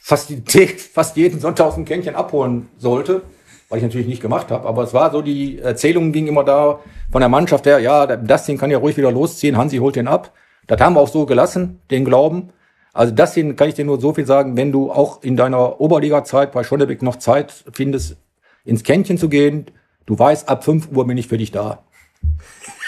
[0.00, 0.32] fast,
[0.92, 3.22] fast jeden Sonntag aus dem Kännchen abholen sollte,
[3.68, 4.68] was ich natürlich nicht gemacht habe.
[4.68, 6.80] Aber es war so, die Erzählung ging immer da
[7.10, 10.32] von der Mannschaft her, ja, Dustin kann ja ruhig wieder losziehen, Hansi holt den ab.
[10.66, 12.52] Das haben wir auch so gelassen, den Glauben.
[12.92, 15.80] Also das hier kann ich dir nur so viel sagen, wenn du auch in deiner
[15.80, 18.16] Oberliga-Zeit bei Schonnebeck noch Zeit findest,
[18.64, 19.66] ins Kännchen zu gehen,
[20.06, 21.84] du weißt, ab 5 Uhr bin ich für dich da.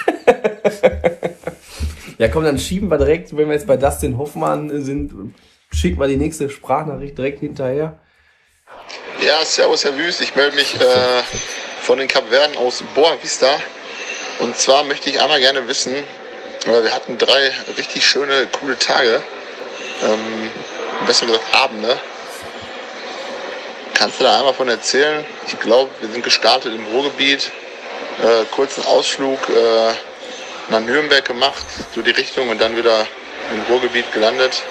[2.18, 5.34] ja, komm, dann schieben wir direkt, wenn wir jetzt bei Dustin Hoffmann sind,
[5.72, 7.98] schicken wir die nächste Sprachnachricht direkt hinterher.
[9.24, 11.22] Ja, servus Herr Wüst, ich melde mich äh,
[11.80, 13.56] von den Kapverden aus Boa Vista.
[14.40, 19.22] Und zwar möchte ich einmal gerne wissen, äh, wir hatten drei richtig schöne, coole Tage.
[20.02, 20.50] Ähm,
[21.06, 21.96] besser gesagt Abende.
[23.94, 25.24] Kannst du da einmal von erzählen?
[25.46, 27.52] Ich glaube, wir sind gestartet im Ruhrgebiet,
[28.22, 29.92] äh, kurzen Ausflug äh,
[30.70, 31.64] nach Nürnberg gemacht,
[31.94, 33.06] so die Richtung und dann wieder
[33.54, 34.62] im Ruhrgebiet gelandet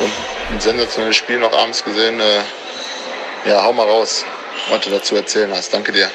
[0.00, 0.10] und
[0.52, 2.20] ein sensationelles Spiel noch abends gesehen.
[2.20, 2.40] Äh,
[3.48, 4.24] ja, hau mal raus,
[4.68, 5.72] was du dazu erzählen hast.
[5.72, 6.08] Danke dir.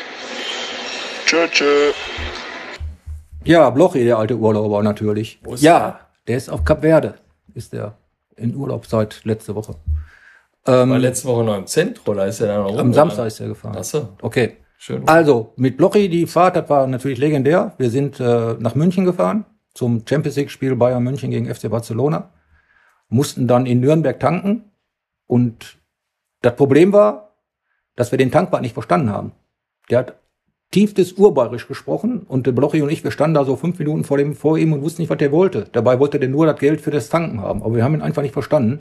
[1.25, 1.93] Tschö, tschö.
[3.43, 5.39] Ja, Blochi, der alte Urlauber natürlich.
[5.57, 7.15] Ja, der ist auf Kap Verde,
[7.55, 7.95] ist der
[8.41, 9.75] in Urlaub seit letzte Woche.
[10.65, 13.39] Ähm, War letzte Woche noch im Zentrum, da ist er dann noch Am Samstag ist
[13.39, 13.75] er gefahren.
[13.77, 14.09] Ach so.
[14.21, 14.57] Okay.
[14.77, 15.07] Schön.
[15.07, 17.75] Also, mit Blochi, die Fahrt, das war natürlich legendär.
[17.77, 22.31] Wir sind äh, nach München gefahren zum Champions League-Spiel Bayern München gegen FC Barcelona.
[23.07, 24.71] Mussten dann in Nürnberg tanken.
[25.27, 25.77] Und
[26.41, 27.35] das Problem war,
[27.95, 29.33] dass wir den Tankwart nicht verstanden haben.
[29.89, 30.15] Der hat
[30.71, 34.17] tiefstes Urbayerisch gesprochen und der Blochi und ich, wir standen da so fünf Minuten vor,
[34.17, 35.67] dem, vor ihm und wussten nicht, was der wollte.
[35.71, 37.61] Dabei wollte der nur das Geld für das Tanken haben.
[37.61, 38.79] Aber wir haben ihn einfach nicht verstanden.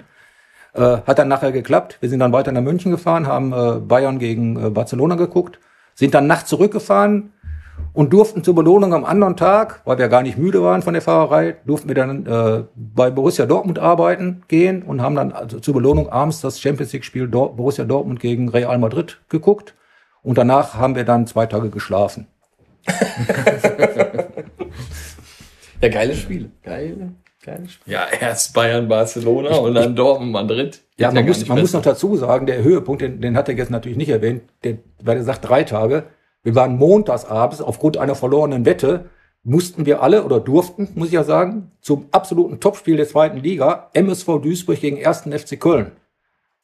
[0.73, 1.99] Äh, hat dann nachher geklappt.
[2.01, 5.59] Wir sind dann weiter nach München gefahren, haben äh, Bayern gegen äh, Barcelona geguckt,
[5.95, 7.33] sind dann nachts zurückgefahren
[7.93, 11.03] und durften zur Belohnung am anderen Tag, weil wir gar nicht müde waren von der
[11.03, 15.75] Fahrerei, durften wir dann äh, bei Borussia Dortmund arbeiten gehen und haben dann also zur
[15.75, 19.75] Belohnung abends das Champions League Spiel Dor Borussia Dortmund gegen Real Madrid geguckt
[20.23, 22.27] und danach haben wir dann zwei Tage geschlafen.
[25.81, 26.51] ja, geile Spiele.
[26.63, 27.13] Geile,
[27.45, 27.97] geile Spiele.
[27.97, 30.81] Ja, erst Bayern, Barcelona und dann Dortmund, Madrid.
[30.99, 33.71] Ja, man, muss, man muss noch dazu sagen, der Höhepunkt, den, den hat er jetzt
[33.71, 36.05] natürlich nicht erwähnt, der, weil er sagt drei Tage.
[36.43, 39.11] Wir waren montagsabends aufgrund einer verlorenen Wette,
[39.43, 43.91] mussten wir alle oder durften, muss ich ja sagen, zum absoluten Topspiel der zweiten Liga,
[43.95, 45.23] MSV Duisburg gegen 1.
[45.23, 45.93] FC Köln.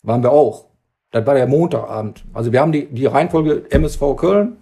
[0.03, 0.67] Waren wir auch.
[1.11, 2.25] Das war der Montagabend.
[2.35, 4.57] Also wir haben die, die Reihenfolge MSV Köln,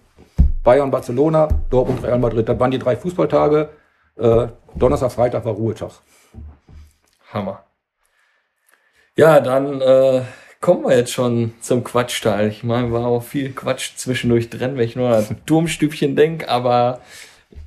[0.62, 2.48] Bayern, Barcelona, Dortmund, Real Madrid.
[2.48, 3.70] Das waren die drei Fußballtage.
[4.16, 5.92] Äh, Donnerstag, Freitag war Ruhetag.
[7.32, 7.64] Hammer.
[9.16, 10.22] Ja, dann äh,
[10.60, 12.48] kommen wir jetzt schon zum Quatschteil.
[12.48, 17.00] Ich meine, war auch viel Quatsch zwischendurch drin, wenn ich nur an Turmstübchen denke, aber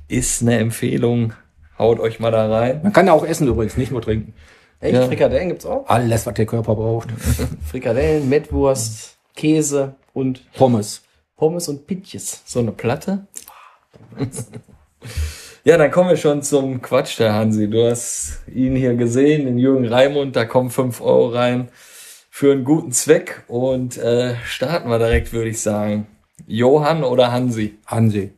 [0.08, 1.32] ist eine Empfehlung.
[1.78, 2.80] Haut euch mal da rein.
[2.82, 4.34] Man kann ja auch essen übrigens, nicht nur trinken.
[4.80, 4.94] Echt?
[4.94, 5.06] Ja.
[5.06, 5.86] Frikadellen gibt's auch?
[5.88, 7.08] Alles, was der Körper braucht.
[7.70, 11.02] Frikadellen, Mettwurst, Käse und Pommes.
[11.36, 12.42] Pommes und Pitjes.
[12.44, 13.26] So eine Platte?
[15.64, 17.68] ja, dann kommen wir schon zum Quatsch, der Hansi.
[17.68, 21.68] Du hast ihn hier gesehen, den Jürgen Raimund, da kommen fünf Euro rein
[22.30, 26.06] für einen guten Zweck und äh, starten wir direkt, würde ich sagen.
[26.46, 27.78] Johann oder Hansi?
[27.86, 28.32] Hansi.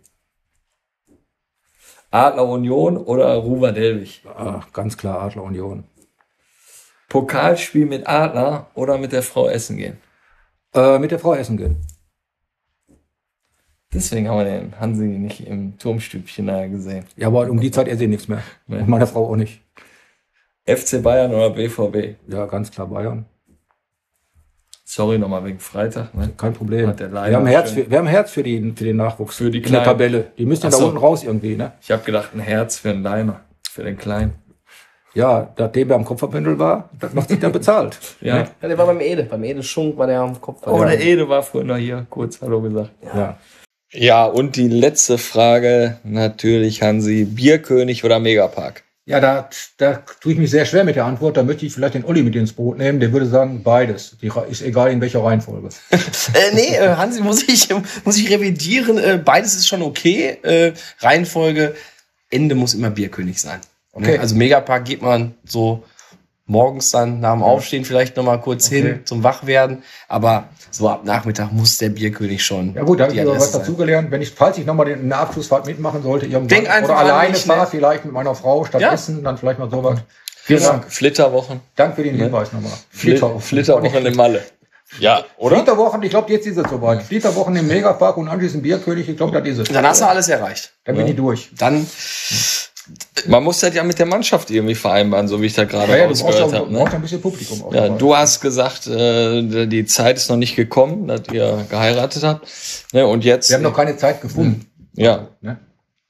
[2.10, 4.22] Adler Union oder Ruwer Delwig?
[4.36, 5.84] Ach, ganz klar Adler Union.
[7.10, 9.98] Pokalspiel mit Adler oder mit der Frau essen gehen?
[10.72, 11.76] Äh, mit der Frau essen gehen.
[13.92, 17.04] Deswegen haben wir den Hansi nicht im Turmstübchen da gesehen.
[17.16, 18.42] Ja, aber um die Zeit er sie nichts mehr.
[18.68, 18.78] Nee.
[18.78, 19.60] Und meine Frau auch nicht.
[20.64, 22.16] FC Bayern oder BVB?
[22.28, 23.26] Ja, ganz klar Bayern.
[24.84, 26.14] Sorry nochmal wegen Freitag.
[26.14, 26.30] Ne?
[26.36, 26.96] Kein Problem.
[26.96, 29.36] wir, haben Herz für, wir haben Herz für, die, für den Nachwuchs.
[29.36, 30.30] Für die in der Tabelle.
[30.38, 31.56] Die müssen ja da unten raus irgendwie.
[31.56, 31.72] Ne?
[31.80, 33.40] Ich habe gedacht, ein Herz für einen Liner.
[33.68, 34.34] Für den Kleinen.
[35.14, 37.98] Ja, nachdem er am Kopfverbündel war, das macht sich dann bezahlt.
[38.20, 38.38] ja.
[38.62, 39.24] ja, der war beim Ede.
[39.24, 40.66] Beim Ede Schunk war der am Kopf.
[40.66, 42.06] Oh, der Ede war vorhin noch hier.
[42.10, 42.90] Kurz Hallo gesagt.
[43.14, 43.38] Ja.
[43.92, 47.24] Ja, und die letzte Frage natürlich, Hansi.
[47.24, 48.84] Bierkönig oder Megapark?
[49.04, 51.36] Ja, da, da tue ich mich sehr schwer mit der Antwort.
[51.36, 53.00] Da möchte ich vielleicht den Olli mit ins Boot nehmen.
[53.00, 54.16] Der würde sagen, beides.
[54.22, 55.70] Die, ist egal in welcher Reihenfolge.
[55.90, 57.68] äh, nee, äh, Hansi, muss ich,
[58.04, 58.98] muss ich revidieren.
[58.98, 60.38] Äh, beides ist schon okay.
[60.42, 61.74] Äh, Reihenfolge,
[62.30, 63.58] Ende muss immer Bierkönig sein.
[63.92, 64.18] Okay.
[64.18, 65.82] Also Megapark geht man so
[66.46, 68.82] morgens dann nach dem Aufstehen vielleicht noch mal kurz okay.
[68.82, 69.82] hin zum Wachwerden.
[70.08, 72.74] Aber so ab Nachmittag muss der Bierkönig schon.
[72.74, 74.10] Ja gut, da habe ich was dazugelernt.
[74.10, 77.36] Wenn ich, falls ich noch mal eine Abschlussfahrt mitmachen sollte, irgendwann Denk einfach oder alleine
[77.36, 78.92] fahre, vielleicht mit meiner Frau statt ja.
[78.92, 80.00] Essen, dann vielleicht mal sowas.
[80.42, 80.90] Vielen Dank.
[80.90, 81.60] Flitterwochen.
[81.76, 82.72] Danke für den Hinweis nochmal.
[82.90, 83.40] Flitterwochen.
[83.40, 84.42] Flitterwochen in Malle.
[84.98, 85.56] Ja, oder?
[85.56, 87.02] Flitterwochen, ich glaube, jetzt ist es soweit.
[87.02, 89.68] Flitterwochen im Megapark und anschließend Bierkönig, ich glaube, das ist es.
[89.68, 90.72] Dann hast du alles erreicht.
[90.84, 91.50] Dann bin ich durch.
[91.56, 91.86] Dann
[93.26, 96.06] man muss das ja mit der Mannschaft irgendwie vereinbaren, so wie ich da gerade ja,
[96.06, 96.72] ausgehört habe.
[96.72, 96.84] Ne?
[96.84, 101.22] ein bisschen Publikum ja, du hast gesagt, äh, die Zeit ist noch nicht gekommen, dass
[101.32, 102.48] ihr geheiratet habt.
[102.92, 103.06] Ne?
[103.06, 103.50] Und jetzt.
[103.50, 104.66] Wir haben noch keine Zeit gefunden.
[104.94, 105.28] Ja.
[105.40, 105.58] Ne?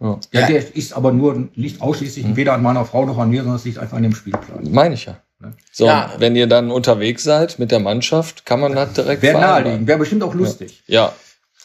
[0.01, 0.19] Ja.
[0.33, 2.37] ja, der ist aber nur, liegt ausschließlich hm.
[2.37, 4.71] weder an meiner Frau noch an mir, sondern es liegt einfach an dem Spielplan.
[4.71, 5.19] Meine ich ja.
[5.41, 5.53] Ne?
[5.73, 6.11] So, ja.
[6.19, 9.99] wenn ihr dann unterwegs seid mit der Mannschaft, kann man das direkt Wäre naheliegend, wäre
[9.99, 10.83] bestimmt auch lustig.
[10.87, 11.13] Ja.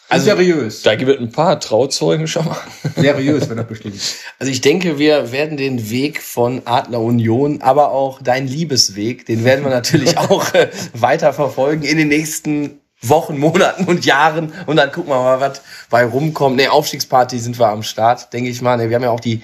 [0.08, 0.84] Also, seriös.
[0.84, 2.58] Da gibt es ein paar Trauzeugen schon mal.
[2.96, 3.96] Seriös, wenn das bestimmt.
[4.38, 9.44] Also ich denke, wir werden den Weg von Adler Union, aber auch dein Liebesweg, den
[9.44, 12.80] werden wir natürlich auch äh, weiter verfolgen in den nächsten
[13.10, 16.58] Wochen, Monaten und Jahren und dann gucken wir mal, was bei rumkommt.
[16.58, 18.78] Ne, Aufstiegsparty sind wir am Start, denke ich mal.
[18.78, 19.42] Ne, wir haben ja auch die,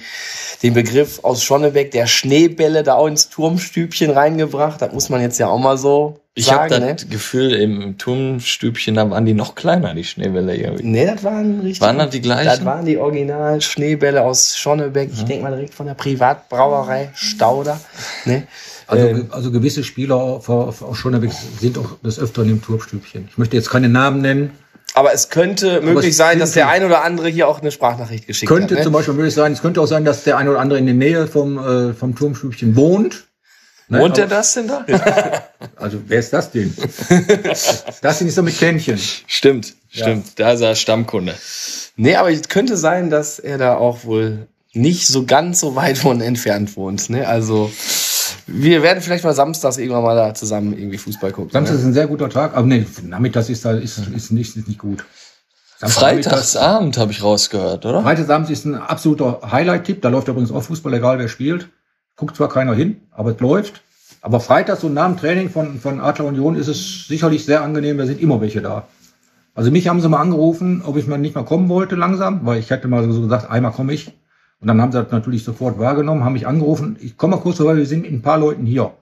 [0.64, 4.82] den Begriff aus Schonnebeck der Schneebälle da auch ins Turmstübchen reingebracht.
[4.82, 6.95] Das muss man jetzt ja auch mal so ich habe das ne?
[7.09, 10.84] Gefühl, im Turmstübchen, da waren die noch kleiner, die Schneebälle irgendwie.
[10.86, 11.82] Nee, das waren richtig.
[11.82, 12.45] Waren das die gleichen?
[12.45, 15.09] Das waren die original Schneebälle aus Schonnebeck.
[15.12, 15.28] Ich mhm.
[15.28, 17.82] denke mal direkt von der Privatbrauerei Stauder.
[18.24, 18.47] Ne?
[18.92, 23.28] Also, ähm, also gewisse Spieler aus Schonnebeck sind auch des Öfteren im Turmstübchen.
[23.30, 24.52] Ich möchte jetzt keine Namen nennen.
[24.94, 27.72] Aber es könnte Aber möglich es sein, dass der ein oder andere hier auch eine
[27.72, 28.70] Sprachnachricht geschickt könnte hat.
[28.70, 28.84] Könnte ne?
[28.84, 30.96] zum Beispiel möglich sein, es könnte auch sein, dass der ein oder andere in der
[30.96, 33.24] Nähe vom, äh, vom Turmstübchen wohnt
[33.92, 34.00] Ne?
[34.00, 34.86] Wohnt der das denn da?
[35.76, 36.74] also wer ist das denn?
[38.02, 38.98] das sind nicht so mit Kännchen.
[39.28, 40.28] Stimmt, stimmt.
[40.28, 40.46] Ja.
[40.46, 41.36] Da ist er Stammkunde.
[41.98, 45.98] Nee, aber es könnte sein, dass er da auch wohl nicht so ganz so weit
[45.98, 47.10] von entfernt wohnt.
[47.10, 47.28] Ne?
[47.28, 47.70] Also
[48.48, 51.52] wir werden vielleicht mal samstags irgendwann mal da zusammen irgendwie Fußball gucken.
[51.52, 51.80] Samstag ne?
[51.80, 54.80] ist ein sehr guter Tag, aber nee, nachmittags ist, da, ist, ist, nicht, ist nicht
[54.80, 55.06] gut.
[55.80, 58.02] Freitagsabend habe ich rausgehört, oder?
[58.04, 60.02] Freitagsabend ist ein absoluter Highlight-Tipp.
[60.02, 61.70] Da läuft übrigens auch Fußball, egal wer spielt.
[62.16, 63.82] Guckt zwar keiner hin, aber es läuft.
[64.22, 67.98] Aber freitags und nach dem Training von, von Adler Union ist es sicherlich sehr angenehm.
[67.98, 68.88] Da sind immer welche da.
[69.56, 72.60] Also mich haben sie mal angerufen, ob ich mal nicht mal kommen wollte langsam, weil
[72.60, 74.14] ich hätte mal so gesagt, einmal komme ich.
[74.62, 76.95] Und dann haben sie das natürlich sofort wahrgenommen, haben mich angerufen.
[77.01, 78.93] Ich komme mal kurz vorbei, wir sind mit ein paar Leuten hier.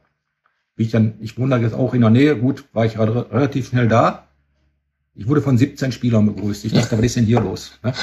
[0.78, 3.68] Wie ich dann, ich wohne da jetzt auch in der Nähe, gut, war ich relativ
[3.68, 4.28] schnell da.
[5.16, 6.64] Ich wurde von 17 Spielern begrüßt.
[6.64, 7.74] Ich dachte, was ist denn hier los?
[7.84, 7.94] Ne?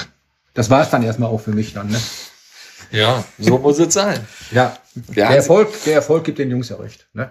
[0.52, 1.88] Das war es dann erstmal auch für mich dann.
[1.88, 1.98] Ne?
[2.90, 4.20] Ja, so muss es sein.
[4.50, 7.08] Ja, der Erfolg, der Erfolg gibt den Jungs ja recht.
[7.14, 7.30] Ne?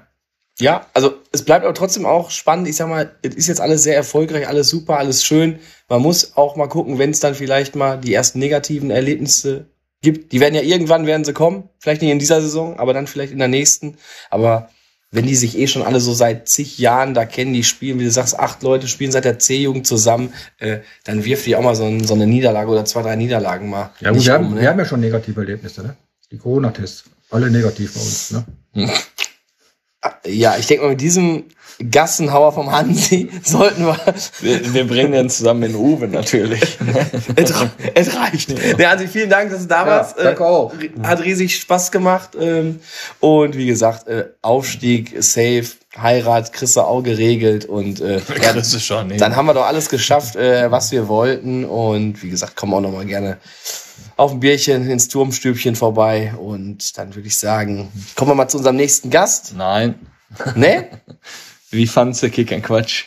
[0.59, 2.67] Ja, also es bleibt aber trotzdem auch spannend.
[2.67, 5.59] Ich sag mal, es ist jetzt alles sehr erfolgreich, alles super, alles schön.
[5.87, 9.67] Man muss auch mal gucken, wenn es dann vielleicht mal die ersten negativen Erlebnisse
[10.01, 10.31] gibt.
[10.31, 13.33] Die werden ja irgendwann werden sie kommen, vielleicht nicht in dieser Saison, aber dann vielleicht
[13.33, 13.97] in der nächsten.
[14.29, 14.69] Aber
[15.11, 18.03] wenn die sich eh schon alle so seit zig Jahren da kennen, die spielen, wie
[18.03, 21.75] du sagst, acht Leute spielen seit der C-Jugend zusammen, äh, dann wirft die auch mal
[21.75, 23.91] so, ein, so, eine Niederlage oder zwei, drei Niederlagen mal.
[24.01, 24.61] Ja, gut, wir, um, haben, ne?
[24.61, 25.95] wir haben ja schon negative Erlebnisse, ne?
[26.31, 27.05] Die Corona-Tests.
[27.31, 28.45] Alle negativ bei uns, ne?
[30.27, 31.45] Ja, ich denke mal, mit diesem
[31.91, 33.99] Gassenhauer vom Hansi sollten wir.
[34.41, 36.77] Wir, wir bringen den zusammen in Uwe natürlich.
[37.35, 37.53] es,
[37.93, 38.51] es, reicht.
[38.51, 38.73] Ja.
[38.75, 40.17] Der Hansi, vielen Dank, dass du da warst.
[40.17, 40.73] Ja, danke äh, auch.
[41.03, 42.29] Hat riesig Spaß gemacht.
[42.39, 42.79] Ähm,
[43.19, 45.65] und wie gesagt, äh, Aufstieg, safe,
[45.97, 47.65] Heirat, du auch geregelt.
[47.65, 48.21] Und äh,
[48.73, 49.17] ist schon, nee.
[49.17, 51.65] dann haben wir doch alles geschafft, äh, was wir wollten.
[51.65, 53.37] Und wie gesagt, kommen auch noch mal gerne
[54.17, 56.33] auf ein Bierchen ins Turmstübchen vorbei.
[56.39, 59.53] Und dann würde ich sagen, kommen wir mal zu unserem nächsten Gast.
[59.57, 59.95] Nein.
[60.55, 60.89] Ne?
[61.75, 63.05] Wie fandst du Kick Quatsch?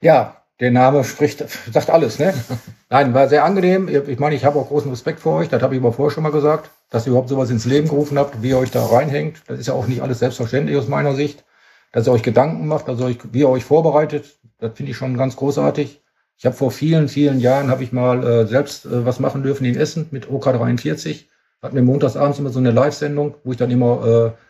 [0.00, 2.34] Ja, der Name spricht, sagt alles, ne?
[2.90, 3.88] Nein, war sehr angenehm.
[4.08, 5.48] Ich meine, ich habe auch großen Respekt vor euch.
[5.48, 8.18] Das habe ich aber vorher schon mal gesagt, dass ihr überhaupt sowas ins Leben gerufen
[8.18, 9.42] habt, wie ihr euch da reinhängt.
[9.46, 11.44] Das ist ja auch nicht alles selbstverständlich aus meiner Sicht.
[11.92, 14.98] Dass ihr euch Gedanken macht, dass ihr euch, wie ihr euch vorbereitet, das finde ich
[14.98, 16.02] schon ganz großartig.
[16.36, 19.64] Ich habe vor vielen, vielen Jahren habe ich mal äh, selbst äh, was machen dürfen
[19.64, 21.26] in Essen mit OK43.
[21.62, 24.47] Hatten wir montagsabends immer so eine Live-Sendung, wo ich dann immer äh,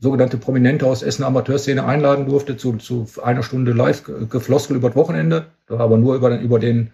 [0.00, 4.96] sogenannte Prominente aus Essen Amateurszene einladen durfte zu, zu einer Stunde live gefloskel über das
[4.96, 5.46] Wochenende.
[5.68, 6.92] Aber nur über den, über den,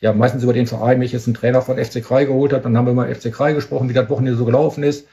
[0.00, 2.64] ja, meistens über den Verein, mich jetzt ein Trainer von FC Krei geholt hat.
[2.64, 5.08] Dann haben wir mal FC Krei gesprochen, wie das Wochenende so gelaufen ist.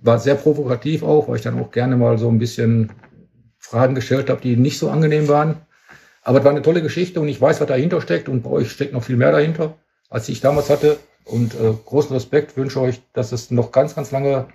[0.00, 2.92] War sehr provokativ auch, weil ich dann auch gerne mal so ein bisschen
[3.58, 5.56] Fragen gestellt habe, die nicht so angenehm waren.
[6.22, 8.70] Aber es war eine tolle Geschichte und ich weiß, was dahinter steckt und bei euch
[8.70, 9.74] steckt noch viel mehr dahinter,
[10.10, 10.98] als ich damals hatte.
[11.24, 14.46] Und äh, großen Respekt wünsche euch, dass es noch ganz, ganz lange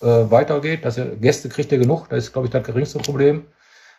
[0.00, 0.84] äh, weitergeht.
[0.84, 3.44] Dass ihr Gäste kriegt ihr genug, das ist, glaube ich, das geringste Problem.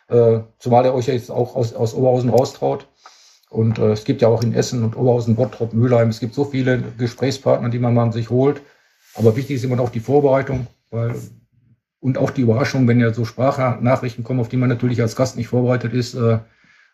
[0.08, 2.86] Äh, zumal er euch ja jetzt auch aus, aus Oberhausen raustraut.
[3.48, 6.44] Und äh, es gibt ja auch in Essen und Oberhausen, Bottrop, Mülheim, es gibt so
[6.44, 8.60] viele Gesprächspartner, die man mal sich holt.
[9.14, 11.14] Aber wichtig ist immer noch die Vorbereitung, weil
[12.00, 15.36] und auch die Überraschung, wenn ja so Sprachnachrichten kommen, auf die man natürlich als Gast
[15.36, 16.14] nicht vorbereitet ist.
[16.14, 16.38] Äh,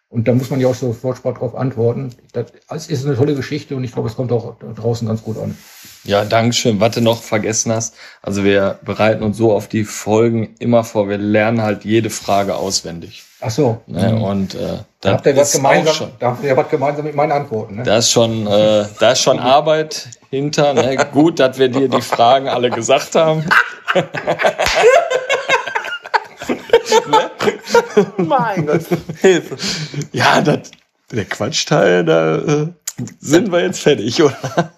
[0.08, 2.14] und da muss man ja auch sofort darauf antworten.
[2.32, 5.56] Das ist eine tolle Geschichte und ich glaube, es kommt auch draußen ganz gut an.
[6.04, 6.78] Ja, Dankeschön.
[6.78, 11.08] Was du noch vergessen hast, also wir bereiten uns so auf die Folgen immer vor.
[11.08, 13.24] Wir lernen halt jede Frage auswendig.
[13.40, 13.82] Ach so.
[13.86, 14.12] Ne?
[14.12, 14.22] Mhm.
[14.22, 17.76] Und äh, da habt ihr was gemeinsam, da habt ihr was gemeinsam mit meinen Antworten.
[17.76, 17.82] Ne?
[17.82, 20.72] Da ist schon, äh, da ist schon Arbeit hinter.
[20.72, 20.96] Ne?
[21.12, 23.44] Gut, dass wir dir die Fragen alle gesagt haben.
[28.16, 28.82] mein Gott,
[29.20, 29.56] Hilfe.
[30.12, 30.70] Ja, das,
[31.10, 32.66] der Quatschteil, da äh,
[33.20, 34.72] sind wir jetzt fertig, oder?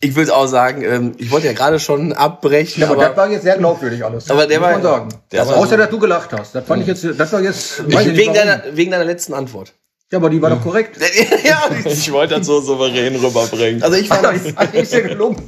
[0.00, 2.80] Ich würde auch sagen, ähm, ich wollte ja gerade schon abbrechen.
[2.82, 4.30] Ja, aber, aber das war jetzt sehr glaubwürdig alles.
[4.30, 5.14] Aber der war, sagen.
[5.30, 6.54] Der aber außer dass du gelacht hast.
[6.54, 7.84] Das fand ich jetzt, das war jetzt.
[7.86, 9.72] Ich, wegen, deiner, wegen deiner letzten Antwort.
[10.12, 10.98] Ja, aber die war doch korrekt.
[11.44, 13.82] ja, ich wollte das so souverän rüberbringen.
[13.82, 14.22] Also ich fand
[14.56, 15.42] das ist ja gelungen.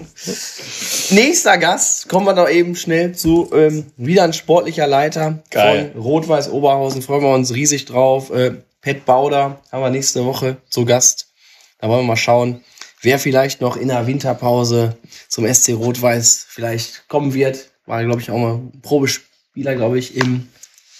[1.11, 5.91] Nächster Gast, kommen wir doch eben schnell zu ähm, wieder ein sportlicher Leiter Geil.
[5.93, 7.03] von Rot-Weiß Oberhausen.
[7.03, 8.31] Freuen wir uns riesig drauf.
[8.31, 11.27] Äh, Pet Bauder haben wir nächste Woche zu Gast.
[11.79, 12.65] Da wollen wir mal schauen,
[13.03, 14.97] wer vielleicht noch in der Winterpause
[15.29, 17.69] zum SC Rot-Weiß vielleicht kommen wird.
[17.85, 20.49] War, glaube ich, auch mal Probespieler, glaube ich, im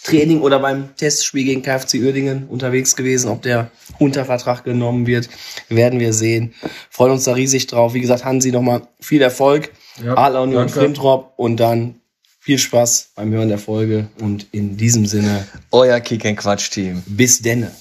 [0.05, 3.28] Training oder beim Testspiel gegen KfC Uerdingen unterwegs gewesen.
[3.28, 5.28] Ob der unter Vertrag genommen wird,
[5.68, 6.55] werden wir sehen.
[6.90, 7.94] Freuen uns da riesig drauf.
[7.94, 9.72] Wie gesagt, Hansi, nochmal viel Erfolg.
[10.05, 11.96] Ja, Adler und Flintrop und dann
[12.38, 17.02] viel Spaß beim Hören der Folge und in diesem Sinne euer Kick Quatsch Team.
[17.07, 17.72] Bis denne.